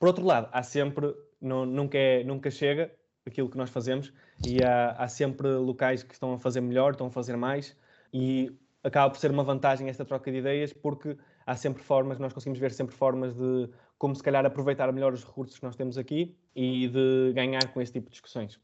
Por 0.00 0.08
outro 0.08 0.24
lado, 0.24 0.48
há 0.50 0.64
sempre, 0.64 1.14
não, 1.40 1.64
nunca, 1.64 1.96
é, 1.96 2.24
nunca 2.24 2.50
chega 2.50 2.90
aquilo 3.24 3.48
que 3.48 3.56
nós 3.56 3.70
fazemos 3.70 4.12
e 4.44 4.64
há, 4.64 4.90
há 4.92 5.06
sempre 5.06 5.48
locais 5.48 6.02
que 6.02 6.12
estão 6.12 6.32
a 6.32 6.38
fazer 6.38 6.60
melhor, 6.60 6.92
estão 6.92 7.06
a 7.06 7.10
fazer 7.10 7.36
mais 7.36 7.76
e 8.12 8.50
acaba 8.82 9.10
por 9.10 9.20
ser 9.20 9.30
uma 9.30 9.44
vantagem 9.44 9.88
esta 9.88 10.04
troca 10.04 10.32
de 10.32 10.38
ideias 10.38 10.72
porque 10.72 11.16
há 11.46 11.56
sempre 11.56 11.82
formas, 11.82 12.18
nós 12.18 12.32
conseguimos 12.32 12.58
ver 12.58 12.72
sempre 12.72 12.94
formas 12.94 13.34
de 13.34 13.68
como 13.98 14.14
se 14.14 14.22
calhar 14.22 14.44
aproveitar 14.46 14.90
melhor 14.92 15.12
os 15.12 15.24
recursos 15.24 15.58
que 15.58 15.64
nós 15.64 15.76
temos 15.76 15.98
aqui 15.98 16.36
e 16.54 16.88
de 16.88 17.32
ganhar 17.34 17.72
com 17.72 17.80
esse 17.80 17.92
tipo 17.92 18.06
de 18.06 18.12
discussões. 18.12 18.58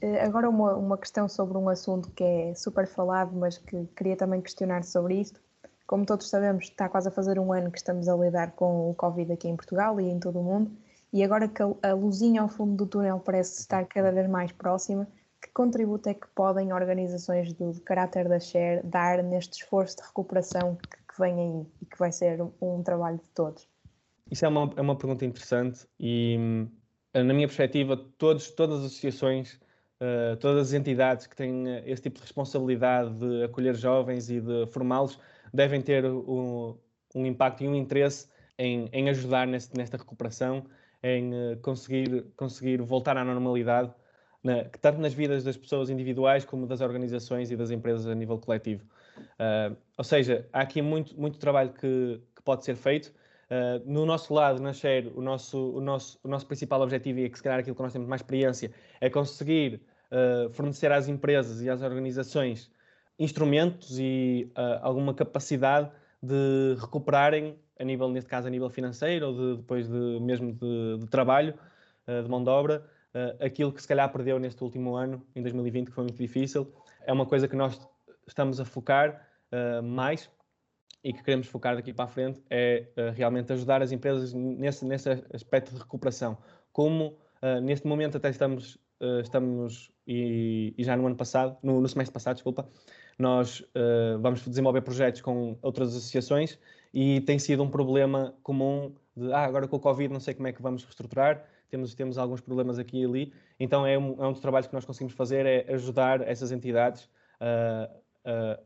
Eh, 0.00 0.20
agora 0.20 0.48
uma, 0.48 0.74
uma 0.74 0.98
questão 0.98 1.28
sobre 1.28 1.56
um 1.56 1.68
assunto 1.68 2.10
que 2.10 2.24
é 2.24 2.54
super 2.54 2.86
falado, 2.86 3.34
mas 3.36 3.58
que 3.58 3.86
queria 3.96 4.16
também 4.16 4.40
questionar 4.40 4.82
sobre 4.82 5.20
isto. 5.20 5.40
Como 5.86 6.04
todos 6.04 6.28
sabemos, 6.28 6.64
está 6.64 6.88
quase 6.88 7.08
a 7.08 7.12
fazer 7.12 7.38
um 7.38 7.52
ano 7.52 7.70
que 7.70 7.78
estamos 7.78 8.08
a 8.08 8.16
lidar 8.16 8.52
com 8.52 8.90
o 8.90 8.94
Covid 8.94 9.32
aqui 9.32 9.48
em 9.48 9.54
Portugal 9.54 10.00
e 10.00 10.08
em 10.08 10.18
todo 10.18 10.40
o 10.40 10.42
mundo, 10.42 10.72
e 11.12 11.22
agora 11.22 11.48
que 11.48 11.62
a 11.62 11.94
luzinha 11.94 12.42
ao 12.42 12.48
fundo 12.48 12.74
do 12.74 12.86
túnel 12.86 13.20
parece 13.20 13.60
estar 13.60 13.86
cada 13.86 14.10
vez 14.10 14.28
mais 14.28 14.50
próxima, 14.50 15.06
que 15.40 15.48
contributo 15.50 16.08
é 16.08 16.14
que 16.14 16.26
podem 16.34 16.72
organizações 16.72 17.52
do, 17.52 17.80
caráter 17.82 18.28
da 18.28 18.40
Share 18.40 18.82
dar 18.82 19.22
neste 19.22 19.62
esforço 19.62 19.96
de 19.96 20.02
recuperação 20.02 20.76
que, 20.76 20.98
vem 21.18 21.40
aí 21.40 21.66
e 21.82 21.86
que 21.86 21.98
vai 21.98 22.12
ser 22.12 22.40
um, 22.40 22.52
um 22.60 22.82
trabalho 22.82 23.18
de 23.18 23.28
todos? 23.30 23.68
Isso 24.30 24.44
é 24.44 24.48
uma, 24.48 24.72
é 24.76 24.80
uma 24.80 24.96
pergunta 24.96 25.24
interessante 25.24 25.86
e, 26.00 26.36
hum, 26.38 26.68
na 27.14 27.32
minha 27.32 27.46
perspectiva, 27.46 27.96
todos, 28.18 28.50
todas 28.50 28.80
as 28.80 28.86
associações 28.86 29.60
Uh, 29.96 30.36
todas 30.36 30.68
as 30.68 30.72
entidades 30.74 31.26
que 31.26 31.34
têm 31.34 31.70
eh, 31.70 31.82
esse 31.86 32.02
tipo 32.02 32.16
de 32.16 32.22
responsabilidade 32.22 33.14
de 33.14 33.44
acolher 33.44 33.74
jovens 33.74 34.28
e 34.28 34.42
de 34.42 34.66
formá-los 34.66 35.18
devem 35.54 35.80
ter 35.80 36.04
um, 36.04 36.76
um, 37.14 37.24
impacto 37.24 37.64
e 37.64 37.68
um 37.68 37.74
interesse 37.74 38.28
em, 38.58 38.90
em 38.92 39.08
ajudar 39.08 39.46
neste, 39.46 39.74
nesta 39.74 39.96
recuperação, 39.96 40.66
em 41.02 41.32
uh, 41.32 41.56
conseguir, 41.62 42.26
conseguir 42.36 42.82
voltar 42.82 43.16
à 43.16 43.24
normalidade, 43.24 43.90
na, 44.46 44.64
tanto 44.80 45.00
nas 45.00 45.12
vidas 45.12 45.42
das 45.42 45.56
pessoas 45.56 45.90
individuais 45.90 46.44
como 46.44 46.66
das 46.68 46.80
organizações 46.80 47.50
e 47.50 47.56
das 47.56 47.72
empresas 47.72 48.06
a 48.06 48.14
nível 48.14 48.38
coletivo. 48.38 48.84
Uh, 49.18 49.76
ou 49.98 50.04
seja, 50.04 50.46
há 50.52 50.60
aqui 50.60 50.80
muito, 50.80 51.18
muito 51.20 51.36
trabalho 51.36 51.72
que, 51.72 52.20
que 52.34 52.42
pode 52.42 52.64
ser 52.64 52.76
feito. 52.76 53.12
Uh, 53.50 53.82
no 53.84 54.06
nosso 54.06 54.32
lado, 54.32 54.62
na 54.62 54.72
Share, 54.72 55.12
o 55.16 55.20
nosso, 55.20 55.58
o, 55.72 55.80
nosso, 55.80 56.20
o 56.22 56.28
nosso 56.28 56.46
principal 56.46 56.80
objetivo, 56.80 57.18
e 57.18 57.24
é 57.24 57.28
que 57.28 57.36
se 57.36 57.42
calhar 57.42 57.58
aquilo 57.58 57.74
que 57.74 57.82
nós 57.82 57.92
temos 57.92 58.06
mais 58.06 58.20
experiência, 58.20 58.70
é 59.00 59.10
conseguir 59.10 59.80
uh, 60.12 60.48
fornecer 60.50 60.92
às 60.92 61.08
empresas 61.08 61.60
e 61.62 61.68
às 61.68 61.82
organizações 61.82 62.70
instrumentos 63.18 63.98
e 63.98 64.50
alguma 64.82 65.14
capacidade 65.14 65.90
de 66.22 66.76
recuperarem, 66.78 67.56
a 67.80 67.82
nível, 67.82 68.10
neste 68.10 68.28
caso, 68.28 68.46
a 68.46 68.50
nível 68.50 68.68
financeiro, 68.68 69.28
ou 69.28 69.32
de, 69.32 69.56
depois 69.56 69.88
de, 69.88 70.20
mesmo 70.20 70.52
de, 70.52 70.98
de 70.98 71.06
trabalho, 71.06 71.54
de 72.06 72.28
mão 72.28 72.44
de 72.44 72.50
obra, 72.50 72.84
aquilo 73.40 73.72
que 73.72 73.80
se 73.80 73.88
calhar 73.88 74.10
perdeu 74.12 74.38
neste 74.38 74.62
último 74.62 74.94
ano, 74.94 75.22
em 75.34 75.42
2020, 75.42 75.86
que 75.88 75.92
foi 75.92 76.04
muito 76.04 76.18
difícil. 76.18 76.72
É 77.04 77.12
uma 77.12 77.26
coisa 77.26 77.48
que 77.48 77.56
nós 77.56 77.80
estamos 78.26 78.60
a 78.60 78.64
focar 78.64 79.26
mais 79.82 80.30
e 81.06 81.12
que 81.12 81.22
queremos 81.22 81.46
focar 81.46 81.76
daqui 81.76 81.92
para 81.92 82.06
a 82.06 82.08
frente 82.08 82.42
é 82.50 82.88
uh, 82.96 83.12
realmente 83.14 83.52
ajudar 83.52 83.80
as 83.80 83.92
empresas 83.92 84.32
nesse, 84.32 84.84
nesse 84.84 85.08
aspecto 85.32 85.72
de 85.72 85.78
recuperação. 85.78 86.36
Como 86.72 87.16
uh, 87.40 87.60
neste 87.62 87.86
momento 87.86 88.16
até 88.16 88.28
estamos, 88.28 88.74
uh, 89.00 89.20
estamos 89.20 89.92
e, 90.04 90.74
e, 90.76 90.82
já 90.82 90.96
no 90.96 91.06
ano 91.06 91.14
passado, 91.14 91.56
no, 91.62 91.80
no 91.80 91.88
semestre 91.88 92.12
passado, 92.12 92.34
desculpa, 92.34 92.68
nós 93.16 93.64
vamos 94.20 94.46
desenvolver 94.46 94.82
projetos 94.82 95.22
com 95.22 95.56
outras 95.62 95.96
associações 95.96 96.58
e 96.92 97.22
tem 97.22 97.38
sido 97.38 97.62
um 97.62 97.70
problema 97.70 98.34
comum 98.42 98.94
de 99.16 99.32
ah, 99.32 99.44
agora 99.44 99.66
com 99.66 99.76
o 99.76 99.80
Covid 99.80 100.12
não 100.12 100.20
sei 100.20 100.34
como 100.34 100.48
é 100.48 100.52
que 100.52 100.60
vamos 100.60 100.84
reestruturar, 100.84 101.42
temos, 101.68 101.94
temos 101.94 102.18
alguns 102.18 102.40
problemas 102.40 102.78
aqui 102.78 103.02
e 103.02 103.04
ali, 103.04 103.32
então 103.58 103.86
é 103.86 103.98
um, 103.98 104.22
é 104.22 104.26
um 104.26 104.32
dos 104.32 104.40
trabalhos 104.40 104.66
que 104.66 104.74
nós 104.74 104.84
conseguimos 104.84 105.14
fazer, 105.14 105.46
é 105.46 105.72
ajudar 105.72 106.20
essas 106.20 106.52
entidades 106.52 107.04
uh, 107.40 108.06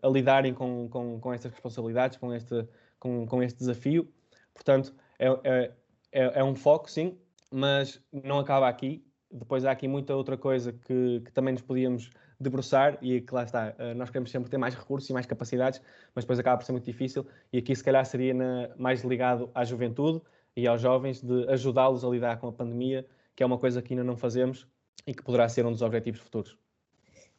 a 0.02 0.08
lidarem 0.08 0.54
com, 0.54 0.88
com, 0.88 1.20
com 1.20 1.32
estas 1.32 1.52
responsabilidades, 1.52 2.16
com 2.16 2.32
este, 2.32 2.66
com, 2.98 3.26
com 3.26 3.42
este 3.42 3.58
desafio. 3.58 4.08
Portanto, 4.54 4.94
é, 5.18 5.28
é, 5.44 5.72
é, 6.12 6.40
é 6.40 6.44
um 6.44 6.54
foco, 6.54 6.90
sim, 6.90 7.18
mas 7.50 8.02
não 8.12 8.38
acaba 8.38 8.68
aqui. 8.68 9.04
Depois 9.30 9.64
há 9.64 9.70
aqui 9.70 9.86
muita 9.86 10.14
outra 10.14 10.36
coisa 10.36 10.72
que, 10.72 11.20
que 11.24 11.32
também 11.32 11.52
nos 11.52 11.62
podíamos 11.62 12.10
debruçar 12.40 12.98
e 13.02 13.20
que 13.20 13.34
lá 13.34 13.44
está, 13.44 13.74
uh, 13.78 13.94
nós 13.94 14.08
queremos 14.08 14.30
sempre 14.30 14.50
ter 14.50 14.56
mais 14.56 14.74
recursos 14.74 15.08
e 15.10 15.12
mais 15.12 15.26
capacidades, 15.26 15.80
mas 16.14 16.24
depois 16.24 16.38
acaba 16.38 16.56
por 16.56 16.64
ser 16.64 16.72
muito 16.72 16.86
difícil 16.86 17.26
e 17.52 17.58
aqui 17.58 17.76
se 17.76 17.84
calhar 17.84 18.04
seria 18.06 18.32
na, 18.32 18.70
mais 18.78 19.04
ligado 19.04 19.50
à 19.54 19.62
juventude 19.62 20.22
e 20.56 20.66
aos 20.66 20.80
jovens 20.80 21.22
de 21.22 21.48
ajudá-los 21.48 22.04
a 22.04 22.08
lidar 22.08 22.38
com 22.38 22.48
a 22.48 22.52
pandemia, 22.52 23.06
que 23.34 23.42
é 23.42 23.46
uma 23.46 23.58
coisa 23.58 23.80
que 23.80 23.92
ainda 23.92 24.04
não 24.04 24.16
fazemos 24.16 24.66
e 25.06 25.14
que 25.14 25.22
poderá 25.22 25.48
ser 25.48 25.64
um 25.66 25.72
dos 25.72 25.82
objetivos 25.82 26.20
futuros. 26.20 26.58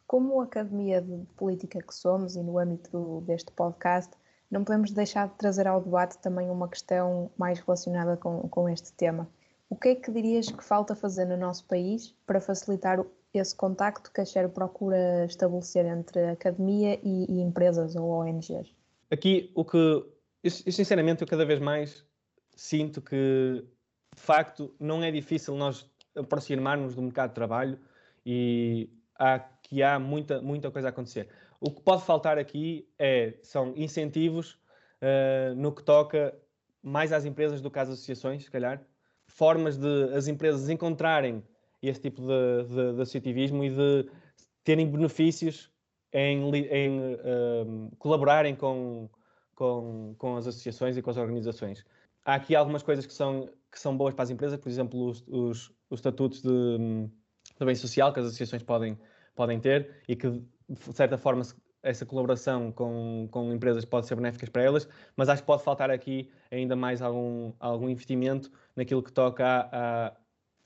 Como 0.08 0.42
academia 0.42 1.02
de 1.02 1.26
política 1.36 1.82
que 1.82 1.94
somos 1.94 2.36
e 2.36 2.44
no 2.44 2.58
âmbito 2.58 3.22
deste 3.26 3.52
podcast, 3.52 4.12
não 4.50 4.64
podemos 4.64 4.92
deixar 4.92 5.30
de 5.30 5.36
trazer 5.36 5.68
ao 5.68 5.82
debate 5.82 6.18
também 6.18 6.50
uma 6.50 6.68
questão 6.68 7.32
mais 7.38 7.60
relacionada 7.60 8.18
com, 8.18 8.42
com 8.50 8.68
este 8.68 8.92
tema. 8.94 9.30
O 9.70 9.76
que 9.78 9.90
é 9.90 9.96
que 9.96 10.12
dirias 10.12 10.52
que 10.52 10.64
falta 10.64 10.94
fazer 10.94 11.24
no 11.26 11.38
nosso 11.38 11.66
país 11.66 12.14
para 12.26 12.42
facilitar 12.42 13.02
esse 13.34 13.56
contacto 13.56 14.12
que 14.12 14.20
a 14.20 14.26
Xero 14.26 14.50
procura 14.50 15.26
estabelecer 15.26 15.86
entre 15.86 16.20
a 16.20 16.32
academia 16.34 17.00
e, 17.02 17.32
e, 17.32 17.42
empresas 17.42 17.96
ou 17.96 18.10
ONGs? 18.10 18.76
Aqui, 19.10 19.50
o 19.56 19.64
que, 19.64 19.78
eu, 19.78 20.50
sinceramente, 20.50 21.22
eu 21.22 21.28
cada 21.28 21.46
vez 21.46 21.62
mais 21.62 22.06
sinto 22.56 23.02
que, 23.02 23.66
de 24.16 24.22
facto, 24.22 24.74
não 24.80 25.04
é 25.04 25.12
difícil 25.12 25.56
nós 25.56 25.90
aproximarmos 26.16 26.96
do 26.96 27.02
mercado 27.02 27.30
de 27.30 27.36
trabalho 27.36 27.80
e 28.26 28.90
há, 29.18 29.40
que 29.40 29.82
há 29.82 30.00
muita, 30.00 30.42
muita 30.42 30.70
coisa 30.72 30.90
a 30.90 30.92
acontecer. 30.92 31.30
O 31.60 31.72
que 31.72 31.82
pode 31.82 32.04
faltar 32.04 32.38
aqui 32.38 32.88
é, 32.98 33.36
são 33.44 33.74
incentivos 33.76 34.54
uh, 35.02 35.56
no 35.56 35.72
que 35.72 35.84
toca 35.84 36.36
mais 36.82 37.14
às 37.14 37.26
empresas 37.26 37.62
do 37.62 37.70
que 37.70 37.80
às 37.80 37.90
associações, 37.90 38.44
se 38.44 38.52
calhar, 38.52 38.82
formas 39.28 39.78
de 39.78 40.14
as 40.14 40.28
empresas 40.28 40.70
encontrarem 40.70 41.44
esse 41.82 42.02
tipo 42.02 42.22
de, 42.22 42.64
de, 42.68 42.94
de 42.96 43.02
associativismo 43.02 43.64
e 43.64 43.70
de 43.70 44.10
terem 44.64 44.90
benefícios 44.90 45.72
em, 46.12 46.50
em 46.56 47.00
uh, 47.00 47.96
colaborarem 47.98 48.56
com, 48.56 49.10
com, 49.56 50.16
com 50.18 50.36
as 50.38 50.48
associações 50.48 50.98
e 50.98 51.02
com 51.02 51.10
as 51.10 51.18
organizações. 51.18 51.86
Há 52.24 52.36
aqui 52.36 52.56
algumas 52.56 52.84
coisas 52.84 53.06
que 53.06 53.14
são, 53.14 53.50
que 53.72 53.80
são 53.80 53.96
boas 53.98 54.14
para 54.14 54.24
as 54.24 54.30
empresas, 54.30 54.60
por 54.60 54.70
exemplo, 54.70 55.08
os, 55.08 55.24
os, 55.28 55.72
os 55.90 56.00
estatutos 56.00 56.42
de, 56.42 56.78
de 57.60 57.66
bem 57.66 57.76
social 57.76 58.14
que 58.14 58.20
as 58.20 58.28
associações 58.28 58.64
podem, 58.64 58.98
podem 59.36 59.60
ter 59.60 60.02
e 60.08 60.16
que, 60.16 60.30
de 60.30 60.94
certa 60.94 61.18
forma, 61.18 61.44
essa 61.84 62.06
colaboração 62.06 62.72
com, 62.72 63.28
com 63.32 63.52
empresas 63.52 63.86
pode 63.86 64.06
ser 64.06 64.16
benéficas 64.16 64.50
para 64.50 64.62
elas, 64.62 64.88
mas 65.16 65.30
acho 65.30 65.42
que 65.42 65.48
pode 65.48 65.64
faltar 65.64 65.90
aqui 65.90 66.30
ainda 66.52 66.76
mais 66.76 67.02
algum, 67.02 67.54
algum 67.60 67.90
investimento 67.90 68.52
naquilo 68.76 69.02
que 69.02 69.12
toca 69.12 69.44
a, 69.46 70.08
a, 70.08 70.18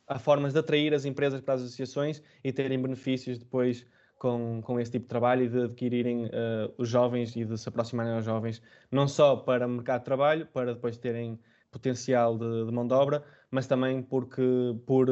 a 0.08 0.20
formas 0.20 0.54
de 0.54 0.60
atrair 0.60 0.94
as 0.94 1.06
empresas 1.06 1.42
para 1.42 1.54
as 1.54 1.62
associações 1.62 2.22
e 2.44 2.52
terem 2.52 2.82
benefícios 2.82 3.38
depois 3.38 3.86
com, 4.18 4.62
com 4.64 4.80
esse 4.80 4.92
tipo 4.92 5.04
de 5.04 5.10
trabalho 5.10 5.44
e 5.44 5.50
de 5.50 5.64
adquirirem 5.64 6.26
uh, 6.26 6.74
os 6.78 6.90
jovens 6.90 7.36
e 7.36 7.46
de 7.46 7.58
se 7.58 7.68
aproximarem 7.70 8.14
aos 8.14 8.26
jovens, 8.26 8.62
não 8.92 9.08
só 9.08 9.36
para 9.36 9.68
o 9.68 9.70
mercado 9.70 10.02
de 10.02 10.06
trabalho, 10.06 10.48
para 10.48 10.74
depois 10.74 10.98
terem 10.98 11.40
potencial 11.72 12.38
de, 12.38 12.66
de 12.66 12.72
mão 12.72 12.88
de 12.88 12.94
obra, 12.94 13.24
mas 13.52 13.68
também 13.68 14.02
porque 14.02 14.42
por 14.86 15.08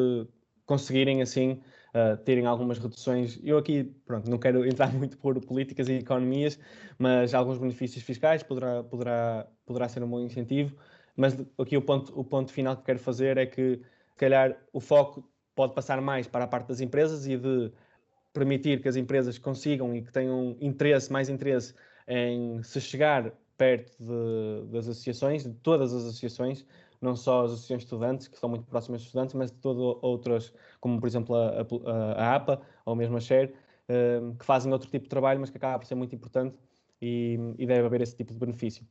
conseguirem 0.66 1.22
assim 1.22 1.62
uh, 1.94 2.18
terem 2.24 2.46
algumas 2.46 2.80
reduções. 2.80 3.40
Eu 3.44 3.58
aqui, 3.58 3.84
pronto, 4.06 4.30
não 4.30 4.38
quero 4.38 4.66
entrar 4.66 4.92
muito 4.94 5.18
por 5.18 5.40
políticas 5.46 5.90
e 5.90 5.94
economias, 5.94 6.60
mas 6.98 7.34
alguns 7.34 7.58
benefícios 7.58 8.04
fiscais 8.04 8.44
poderá, 8.44 8.84
poderá, 8.84 9.48
poderá 9.66 9.90
ser 9.90 10.04
um 10.04 10.10
bom 10.10 10.22
incentivo. 10.22 10.76
Mas 11.16 11.38
aqui 11.60 11.78
o 11.78 11.82
ponto, 11.82 12.18
o 12.20 12.24
ponto 12.24 12.52
final 12.52 12.78
que 12.78 12.84
quero 12.84 13.00
fazer 13.00 13.38
é 13.38 13.46
que, 13.46 13.82
se 14.10 14.18
calhar, 14.18 14.58
o 14.72 14.80
foco 14.80 15.30
pode 15.56 15.74
passar 15.74 16.02
mais 16.02 16.28
para 16.28 16.46
a 16.46 16.48
parte 16.48 16.68
das 16.68 16.82
empresas 16.82 17.28
e 17.28 17.38
de 17.38 17.72
permitir 18.34 18.82
que 18.82 18.90
as 18.90 18.96
empresas 18.96 19.38
consigam 19.38 19.96
e 19.96 20.02
que 20.02 20.12
tenham 20.12 20.58
interesse, 20.60 21.12
mais 21.12 21.30
interesse 21.30 21.74
em 22.08 22.62
se 22.64 22.82
chegar 22.82 23.32
perto 23.58 23.96
de, 24.00 24.72
das 24.72 24.88
associações, 24.88 25.44
de 25.44 25.54
todas 25.54 25.94
as 25.94 26.04
associações, 26.04 26.66
não 27.00 27.16
só 27.16 27.46
as 27.46 27.52
associações 27.52 27.80
de 27.80 27.86
estudantes, 27.86 28.28
que 28.28 28.38
são 28.38 28.50
muito 28.50 28.66
próximas 28.66 29.02
dos 29.02 29.08
estudantes, 29.08 29.36
mas 29.36 29.52
de 29.52 29.58
todas 29.58 29.82
outras, 30.02 30.54
como 30.82 31.00
por 31.00 31.08
exemplo 31.08 31.36
a, 31.36 31.62
a, 31.62 32.14
a 32.14 32.36
APA 32.36 32.62
ou 32.86 32.96
mesmo 32.96 33.18
a 33.18 33.20
Share, 33.20 33.54
uh, 33.90 34.36
que 34.36 34.46
fazem 34.46 34.72
outro 34.74 34.90
tipo 34.90 35.04
de 35.04 35.10
trabalho, 35.10 35.40
mas 35.40 35.50
que 35.50 35.58
acaba 35.58 35.80
por 35.80 35.86
ser 35.86 35.96
muito 35.96 36.16
importante 36.16 36.58
e, 37.02 37.38
e 37.58 37.66
deve 37.66 37.86
haver 37.86 38.02
esse 38.02 38.16
tipo 38.16 38.34
de 38.34 38.40
benefício. 38.40 38.86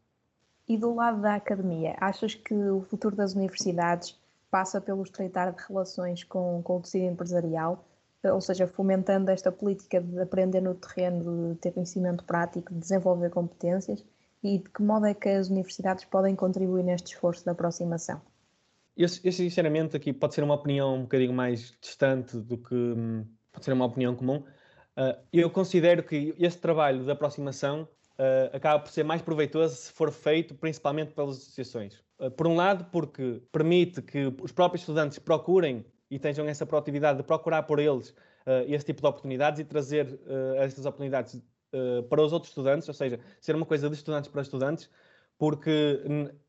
E 0.68 0.78
do 0.78 0.94
lado 0.94 1.20
da 1.20 1.34
academia, 1.34 1.96
achas 1.98 2.34
que 2.34 2.54
o 2.54 2.82
futuro 2.82 3.16
das 3.16 3.34
universidades 3.34 4.18
passa 4.50 4.80
pelo 4.80 5.02
estreitar 5.02 5.52
de 5.52 5.62
relações 5.66 6.22
com, 6.22 6.62
com 6.62 6.76
o 6.76 6.80
tecido 6.80 7.06
empresarial, 7.06 7.84
ou 8.24 8.40
seja, 8.40 8.66
fomentando 8.66 9.30
esta 9.30 9.50
política 9.50 10.00
de 10.00 10.20
aprender 10.20 10.60
no 10.60 10.74
terreno, 10.74 11.54
de 11.54 11.60
ter 11.60 11.72
conhecimento 11.72 12.24
prático, 12.24 12.72
de 12.72 12.80
desenvolver 12.80 13.30
competências? 13.30 14.04
e 14.42 14.58
de 14.58 14.68
que 14.70 14.82
modo 14.82 15.06
é 15.06 15.14
que 15.14 15.28
as 15.28 15.48
universidades 15.48 16.04
podem 16.04 16.34
contribuir 16.34 16.82
neste 16.82 17.14
esforço 17.14 17.44
de 17.44 17.50
aproximação? 17.50 18.20
Eu, 18.96 19.06
eu 19.24 19.32
sinceramente, 19.32 19.96
aqui 19.96 20.12
pode 20.12 20.34
ser 20.34 20.42
uma 20.42 20.54
opinião 20.54 20.96
um 20.96 21.02
bocadinho 21.02 21.32
mais 21.32 21.74
distante 21.80 22.36
do 22.36 22.58
que 22.58 22.74
hum, 22.74 23.24
pode 23.52 23.64
ser 23.64 23.72
uma 23.72 23.86
opinião 23.86 24.14
comum. 24.14 24.44
Uh, 24.96 25.16
eu 25.32 25.48
considero 25.48 26.02
que 26.02 26.34
este 26.38 26.60
trabalho 26.60 27.04
de 27.04 27.10
aproximação 27.10 27.88
uh, 28.18 28.54
acaba 28.54 28.82
por 28.82 28.90
ser 28.90 29.04
mais 29.04 29.22
proveitoso 29.22 29.76
se 29.76 29.92
for 29.92 30.10
feito 30.10 30.54
principalmente 30.54 31.12
pelas 31.12 31.38
associações. 31.38 32.02
Uh, 32.18 32.30
por 32.30 32.46
um 32.46 32.54
lado, 32.54 32.84
porque 32.90 33.40
permite 33.50 34.02
que 34.02 34.30
os 34.42 34.52
próprios 34.52 34.82
estudantes 34.82 35.18
procurem 35.18 35.86
e 36.12 36.18
tenham 36.18 36.46
essa 36.46 36.66
proatividade 36.66 37.16
de 37.16 37.24
procurar 37.24 37.62
por 37.62 37.78
eles 37.78 38.10
uh, 38.10 38.68
esse 38.68 38.84
tipo 38.84 39.00
de 39.00 39.06
oportunidades 39.06 39.58
e 39.60 39.64
trazer 39.64 40.06
uh, 40.06 40.56
estas 40.56 40.84
oportunidades 40.84 41.36
uh, 41.36 42.02
para 42.02 42.20
os 42.20 42.34
outros 42.34 42.50
estudantes, 42.50 42.86
ou 42.86 42.92
seja, 42.92 43.18
ser 43.40 43.56
uma 43.56 43.64
coisa 43.64 43.88
de 43.88 43.94
estudantes 43.96 44.30
para 44.30 44.42
estudantes, 44.42 44.90
porque 45.38 46.02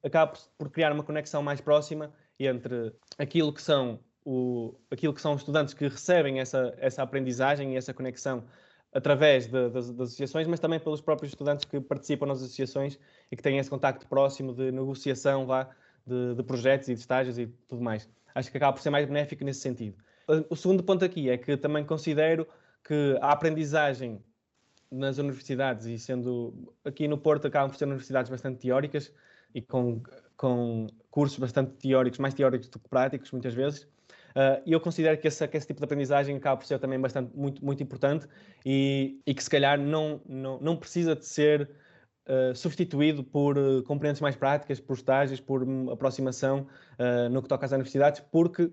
acaba 0.03 0.33
por 0.57 0.69
criar 0.69 0.91
uma 0.91 1.03
conexão 1.03 1.41
mais 1.41 1.61
próxima 1.61 2.11
entre 2.37 2.93
aquilo 3.17 3.53
que 3.53 3.61
são 3.61 4.01
o, 4.25 4.75
aquilo 4.91 5.13
que 5.13 5.21
são 5.21 5.33
os 5.33 5.39
estudantes 5.39 5.73
que 5.73 5.87
recebem 5.87 6.41
essa, 6.41 6.73
essa 6.77 7.01
aprendizagem 7.01 7.73
e 7.73 7.77
essa 7.77 7.93
conexão 7.93 8.43
através 8.91 9.47
de, 9.47 9.69
das, 9.69 9.89
das, 9.91 10.09
associações, 10.09 10.45
mas 10.45 10.59
também 10.59 10.79
pelos 10.79 10.99
próprios 10.99 11.31
estudantes 11.31 11.63
que 11.63 11.79
participam 11.79 12.25
nas 12.25 12.39
associações 12.39 12.99
e 13.31 13.35
que 13.37 13.41
têm 13.41 13.57
esse 13.57 13.69
contacto 13.69 14.05
próximo 14.07 14.53
de 14.53 14.71
negociação 14.73 15.45
vá, 15.45 15.69
de, 16.05 16.35
de 16.35 16.43
projetos 16.43 16.89
e 16.89 16.93
de 16.93 16.99
estágios 16.99 17.39
e 17.39 17.47
tudo 17.47 17.81
mais. 17.81 18.09
Acho 18.35 18.51
que 18.51 18.57
acaba 18.57 18.73
por 18.73 18.81
ser 18.81 18.89
mais 18.89 19.05
benéfico 19.05 19.43
nesse 19.43 19.61
sentido. 19.61 19.97
O 20.49 20.55
segundo 20.55 20.83
ponto 20.83 21.03
aqui 21.03 21.29
é 21.29 21.37
que 21.37 21.57
também 21.57 21.85
considero 21.85 22.47
que 22.83 23.17
a 23.21 23.31
aprendizagem 23.31 24.21
nas 24.91 25.17
universidades 25.17 25.85
e 25.85 25.97
sendo 25.97 26.73
aqui 26.85 27.07
no 27.07 27.17
Porto 27.17 27.47
acabam 27.47 27.69
por 27.69 27.77
ser 27.77 27.85
universidades 27.85 28.29
bastante 28.29 28.59
teóricas 28.59 29.11
e 29.53 29.61
com, 29.61 30.01
com 30.37 30.87
cursos 31.09 31.37
bastante 31.39 31.71
teóricos, 31.73 32.19
mais 32.19 32.33
teóricos 32.33 32.67
do 32.69 32.79
que 32.79 32.89
práticos 32.89 33.31
muitas 33.31 33.53
vezes. 33.53 33.83
Uh, 34.33 34.61
e 34.65 34.71
eu 34.71 34.79
considero 34.79 35.17
que 35.19 35.27
esse, 35.27 35.47
que 35.47 35.57
esse, 35.57 35.67
tipo 35.67 35.79
de 35.79 35.85
aprendizagem 35.85 36.35
acaba 36.35 36.57
por 36.57 36.65
ser 36.65 36.79
também 36.79 36.99
bastante, 36.99 37.35
muito, 37.35 37.63
muito 37.63 37.83
importante 37.83 38.27
e, 38.65 39.19
e 39.27 39.33
que 39.33 39.43
se 39.43 39.49
calhar 39.49 39.79
não, 39.79 40.21
não, 40.25 40.59
não 40.59 40.75
precisa 40.75 41.15
de 41.15 41.25
ser 41.25 41.69
uh, 42.27 42.55
substituído 42.55 43.23
por 43.23 43.57
uh, 43.57 43.83
componentes 43.83 44.21
mais 44.21 44.35
práticas, 44.35 44.79
por 44.79 44.95
estágios, 44.95 45.39
por 45.39 45.63
um, 45.63 45.91
aproximação 45.91 46.67
uh, 46.99 47.29
no 47.29 47.41
que 47.41 47.47
toca 47.47 47.65
às 47.65 47.71
universidades, 47.71 48.21
porque 48.31 48.71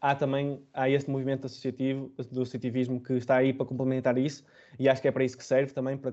há 0.00 0.14
também 0.14 0.62
há 0.72 0.88
este 0.88 1.10
movimento 1.10 1.46
associativo, 1.46 2.12
do 2.30 2.42
associativismo, 2.42 3.02
que 3.02 3.14
está 3.14 3.34
aí 3.34 3.52
para 3.52 3.66
complementar 3.66 4.16
isso, 4.16 4.44
e 4.78 4.88
acho 4.88 5.02
que 5.02 5.08
é 5.08 5.10
para 5.10 5.24
isso 5.24 5.36
que 5.36 5.44
serve 5.44 5.72
também, 5.72 5.96
para, 5.96 6.12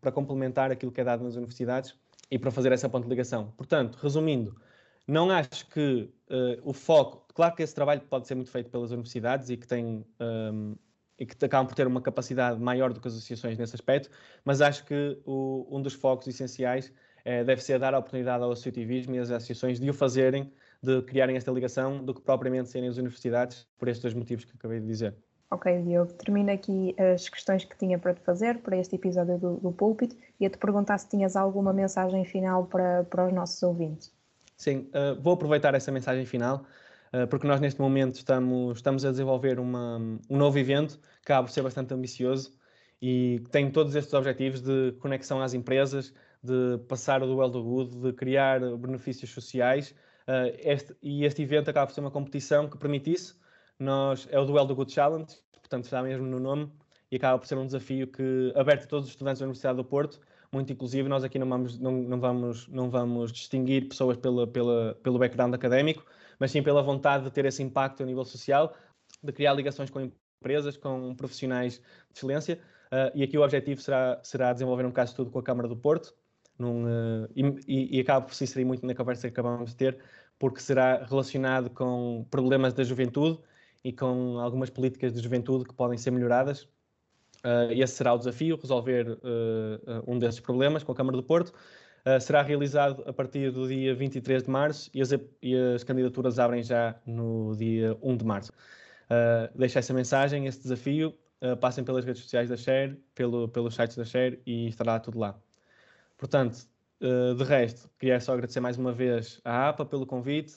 para 0.00 0.10
complementar 0.10 0.70
aquilo 0.70 0.90
que 0.90 0.98
é 0.98 1.04
dado 1.04 1.22
nas 1.22 1.36
universidades 1.36 1.94
e 2.30 2.38
para 2.38 2.50
fazer 2.50 2.72
essa 2.72 2.88
ponte 2.88 3.02
de 3.02 3.10
ligação. 3.10 3.52
Portanto, 3.58 3.98
resumindo, 4.00 4.56
não 5.06 5.28
acho 5.28 5.68
que 5.68 6.08
o 6.62 6.72
foco, 6.72 7.26
claro 7.34 7.54
que 7.54 7.62
esse 7.62 7.74
trabalho 7.74 8.00
pode 8.08 8.26
ser 8.26 8.36
muito 8.36 8.50
feito 8.50 8.70
pelas 8.70 8.90
universidades 8.90 9.50
e 9.50 9.58
que 9.58 9.66
tem 9.66 10.06
um, 10.18 10.74
e 11.18 11.26
que 11.26 11.44
acabam 11.44 11.66
por 11.66 11.74
ter 11.74 11.86
uma 11.86 12.00
capacidade 12.00 12.60
maior 12.60 12.92
do 12.92 13.00
que 13.00 13.08
as 13.08 13.14
associações 13.14 13.58
nesse 13.58 13.74
aspecto, 13.74 14.08
mas 14.44 14.60
acho 14.60 14.84
que 14.84 15.18
o, 15.26 15.66
um 15.70 15.82
dos 15.82 15.94
focos 15.94 16.26
essenciais 16.28 16.92
é, 17.24 17.42
deve 17.42 17.62
ser 17.62 17.78
dar 17.78 17.92
a 17.94 17.98
oportunidade 17.98 18.42
ao 18.42 18.52
associativismo 18.52 19.14
e 19.14 19.18
às 19.18 19.30
associações 19.30 19.80
de 19.80 19.90
o 19.90 19.94
fazerem, 19.94 20.52
de 20.82 21.02
criarem 21.02 21.36
esta 21.36 21.50
ligação, 21.50 22.04
do 22.04 22.14
que 22.14 22.20
propriamente 22.20 22.68
serem 22.68 22.88
as 22.88 22.96
universidades, 22.96 23.66
por 23.76 23.88
estes 23.88 24.02
dois 24.02 24.14
motivos 24.14 24.44
que 24.44 24.52
acabei 24.56 24.80
de 24.80 24.86
dizer. 24.86 25.14
Ok, 25.50 25.82
Diogo, 25.82 26.12
termino 26.12 26.52
aqui 26.52 26.94
as 26.98 27.28
questões 27.28 27.64
que 27.64 27.76
tinha 27.76 27.98
para 27.98 28.12
te 28.14 28.20
fazer 28.20 28.58
para 28.58 28.76
este 28.76 28.96
episódio 28.96 29.38
do, 29.38 29.56
do 29.56 29.72
Púlpito 29.72 30.14
e 30.38 30.44
a 30.44 30.50
te 30.50 30.58
perguntar 30.58 30.98
se 30.98 31.08
tinhas 31.08 31.36
alguma 31.36 31.72
mensagem 31.72 32.22
final 32.24 32.66
para, 32.66 33.04
para 33.04 33.26
os 33.26 33.32
nossos 33.32 33.62
ouvintes. 33.62 34.12
Sim, 34.56 34.90
uh, 34.90 35.20
vou 35.20 35.32
aproveitar 35.32 35.74
essa 35.74 35.90
mensagem 35.90 36.26
final 36.26 36.64
eh, 36.64 36.87
porque 37.30 37.46
nós 37.46 37.60
neste 37.60 37.80
momento 37.80 38.16
estamos, 38.16 38.78
estamos 38.78 39.04
a 39.04 39.10
desenvolver 39.10 39.58
uma, 39.58 39.96
um 40.28 40.36
novo 40.36 40.58
evento 40.58 40.98
que 41.24 41.32
acaba 41.32 41.46
por 41.46 41.52
ser 41.52 41.62
bastante 41.62 41.94
ambicioso 41.94 42.52
e 43.00 43.40
tem 43.50 43.70
todos 43.70 43.94
estes 43.94 44.12
objetivos 44.14 44.60
de 44.60 44.92
conexão 45.00 45.40
às 45.40 45.54
empresas, 45.54 46.12
de 46.42 46.78
passar 46.88 47.22
o 47.22 47.26
duelo 47.26 47.50
do 47.50 47.62
good, 47.62 47.96
de 47.96 48.12
criar 48.12 48.60
benefícios 48.76 49.30
sociais. 49.30 49.94
Uh, 50.26 50.52
este, 50.58 50.94
e 51.02 51.24
este 51.24 51.42
evento 51.42 51.70
acaba 51.70 51.86
por 51.86 51.94
ser 51.94 52.00
uma 52.00 52.10
competição 52.10 52.68
que 52.68 52.76
permite 52.76 53.12
isso. 53.12 53.38
Nós, 53.78 54.26
é 54.30 54.38
o 54.38 54.44
Duelo 54.44 54.66
do 54.66 54.74
Good 54.74 54.92
Challenge, 54.92 55.32
portanto 55.52 55.84
está 55.84 56.02
mesmo 56.02 56.26
no 56.26 56.40
nome, 56.40 56.70
e 57.10 57.16
acaba 57.16 57.38
por 57.38 57.46
ser 57.46 57.56
um 57.56 57.64
desafio 57.64 58.08
que 58.08 58.52
aberto 58.56 58.84
a 58.84 58.86
todos 58.88 59.06
os 59.06 59.12
estudantes 59.12 59.38
da 59.38 59.46
Universidade 59.46 59.76
do 59.76 59.84
Porto, 59.84 60.20
muito 60.52 60.72
inclusive. 60.72 61.08
Nós 61.08 61.22
aqui 61.22 61.38
não 61.38 61.48
vamos, 61.48 61.78
não, 61.78 61.92
não 61.92 62.20
vamos, 62.20 62.66
não 62.68 62.90
vamos 62.90 63.32
distinguir 63.32 63.88
pessoas 63.88 64.16
pela, 64.16 64.46
pela, 64.46 64.98
pelo 65.02 65.18
background 65.18 65.54
académico, 65.54 66.04
mas 66.38 66.50
sim 66.50 66.62
pela 66.62 66.82
vontade 66.82 67.24
de 67.24 67.30
ter 67.30 67.44
esse 67.44 67.62
impacto 67.62 68.02
a 68.02 68.06
nível 68.06 68.24
social, 68.24 68.74
de 69.22 69.32
criar 69.32 69.54
ligações 69.54 69.90
com 69.90 70.00
empresas, 70.40 70.76
com 70.76 71.14
profissionais 71.14 71.74
de 71.74 72.16
excelência. 72.16 72.58
Uh, 72.86 73.10
e 73.14 73.22
aqui 73.22 73.36
o 73.36 73.42
objetivo 73.42 73.80
será, 73.80 74.18
será 74.22 74.52
desenvolver 74.52 74.86
um 74.86 74.90
caso 74.90 75.08
de 75.08 75.12
estudo 75.12 75.30
com 75.30 75.38
a 75.38 75.42
Câmara 75.42 75.68
do 75.68 75.76
Porto, 75.76 76.14
num, 76.58 76.84
uh, 76.84 77.28
e, 77.36 77.98
e, 77.98 78.00
acaba 78.00 78.26
por 78.26 78.34
se 78.34 78.44
inserir 78.44 78.64
muito 78.64 78.86
na 78.86 78.94
conversa 78.94 79.22
que 79.22 79.32
acabamos 79.32 79.70
de 79.70 79.76
ter, 79.76 79.98
porque 80.38 80.60
será 80.60 81.04
relacionado 81.04 81.70
com 81.70 82.26
problemas 82.30 82.72
da 82.72 82.82
juventude 82.82 83.38
e 83.84 83.92
com 83.92 84.38
algumas 84.38 84.70
políticas 84.70 85.12
de 85.12 85.20
juventude 85.20 85.64
que 85.64 85.74
podem 85.74 85.98
ser 85.98 86.10
melhoradas. 86.10 86.62
Uh, 87.44 87.70
esse 87.70 87.94
será 87.94 88.14
o 88.14 88.18
desafio, 88.18 88.58
resolver 88.60 89.18
um 90.06 90.18
desses 90.18 90.40
problemas 90.40 90.82
com 90.82 90.90
a 90.90 90.94
Câmara 90.94 91.16
do 91.16 91.22
Porto. 91.22 91.52
Uh, 92.08 92.20
será 92.20 92.40
realizado 92.40 93.02
a 93.06 93.12
partir 93.12 93.50
do 93.50 93.68
dia 93.68 93.94
23 93.94 94.44
de 94.44 94.50
março 94.50 94.88
e 94.94 95.02
as, 95.02 95.10
e 95.42 95.54
as 95.74 95.84
candidaturas 95.84 96.38
abrem 96.38 96.62
já 96.62 96.94
no 97.04 97.54
dia 97.54 97.98
1 98.00 98.16
de 98.16 98.24
março. 98.24 98.52
Uh, 99.08 99.58
deixo 99.58 99.78
essa 99.78 99.92
mensagem, 99.92 100.46
esse 100.46 100.62
desafio. 100.62 101.14
Uh, 101.40 101.56
passem 101.56 101.84
pelas 101.84 102.04
redes 102.04 102.22
sociais 102.22 102.48
da 102.48 102.56
Share, 102.56 102.96
pelo, 103.14 103.48
pelos 103.48 103.74
sites 103.74 103.96
da 103.96 104.04
Share 104.04 104.40
e 104.46 104.68
estará 104.68 104.98
tudo 104.98 105.18
lá. 105.18 105.38
Portanto, 106.16 106.66
uh, 107.00 107.34
de 107.34 107.44
resto, 107.44 107.90
queria 107.98 108.20
só 108.20 108.32
agradecer 108.32 108.60
mais 108.60 108.78
uma 108.78 108.92
vez 108.92 109.40
à 109.44 109.68
APA 109.68 109.84
pelo 109.84 110.06
convite, 110.06 110.54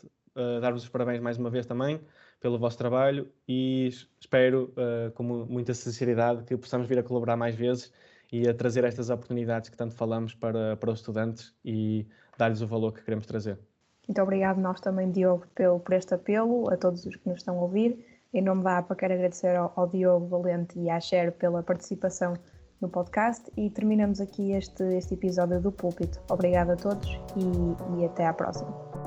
dar-vos 0.61 0.83
os 0.83 0.89
parabéns 0.89 1.19
mais 1.19 1.37
uma 1.37 1.49
vez 1.49 1.65
também 1.65 1.99
pelo 2.39 2.57
vosso 2.57 2.77
trabalho 2.77 3.29
e 3.45 3.89
espero, 4.17 4.73
com 5.13 5.23
muita 5.23 5.73
sinceridade, 5.73 6.45
que 6.45 6.55
possamos 6.55 6.87
vir 6.87 6.97
a 6.97 7.03
colaborar 7.03 7.35
mais 7.35 7.53
vezes 7.53 7.91
e 8.31 8.47
a 8.47 8.53
trazer 8.53 8.83
estas 8.83 9.09
oportunidades 9.09 9.69
que 9.69 9.77
tanto 9.77 9.93
falamos 9.93 10.33
para, 10.33 10.77
para 10.77 10.91
os 10.91 10.99
estudantes 10.99 11.53
e 11.65 12.07
dar-lhes 12.37 12.61
o 12.61 12.67
valor 12.67 12.93
que 12.93 13.03
queremos 13.03 13.25
trazer. 13.25 13.59
Muito 14.07 14.21
obrigado 14.21 14.59
nós 14.59 14.79
também, 14.79 15.11
Diogo, 15.11 15.45
pelo, 15.53 15.79
por 15.79 15.93
este 15.93 16.13
apelo, 16.13 16.71
a 16.71 16.77
todos 16.77 17.05
os 17.05 17.15
que 17.15 17.27
nos 17.29 17.39
estão 17.39 17.59
a 17.59 17.61
ouvir. 17.61 18.05
Em 18.33 18.41
nome 18.41 18.63
da 18.63 18.77
APA, 18.77 18.95
quero 18.95 19.13
agradecer 19.13 19.55
ao, 19.55 19.73
ao 19.75 19.87
Diogo 19.87 20.27
Valente 20.27 20.79
e 20.79 20.89
à 20.89 20.99
Cher 20.99 21.33
pela 21.33 21.61
participação 21.61 22.33
no 22.81 22.89
podcast 22.89 23.51
e 23.55 23.69
terminamos 23.69 24.19
aqui 24.19 24.53
este, 24.53 24.83
este 24.95 25.13
episódio 25.13 25.61
do 25.61 25.71
Púlpito. 25.71 26.19
Obrigado 26.29 26.71
a 26.71 26.75
todos 26.75 27.07
e, 27.35 28.01
e 28.01 28.05
até 28.05 28.25
à 28.25 28.33
próxima. 28.33 29.00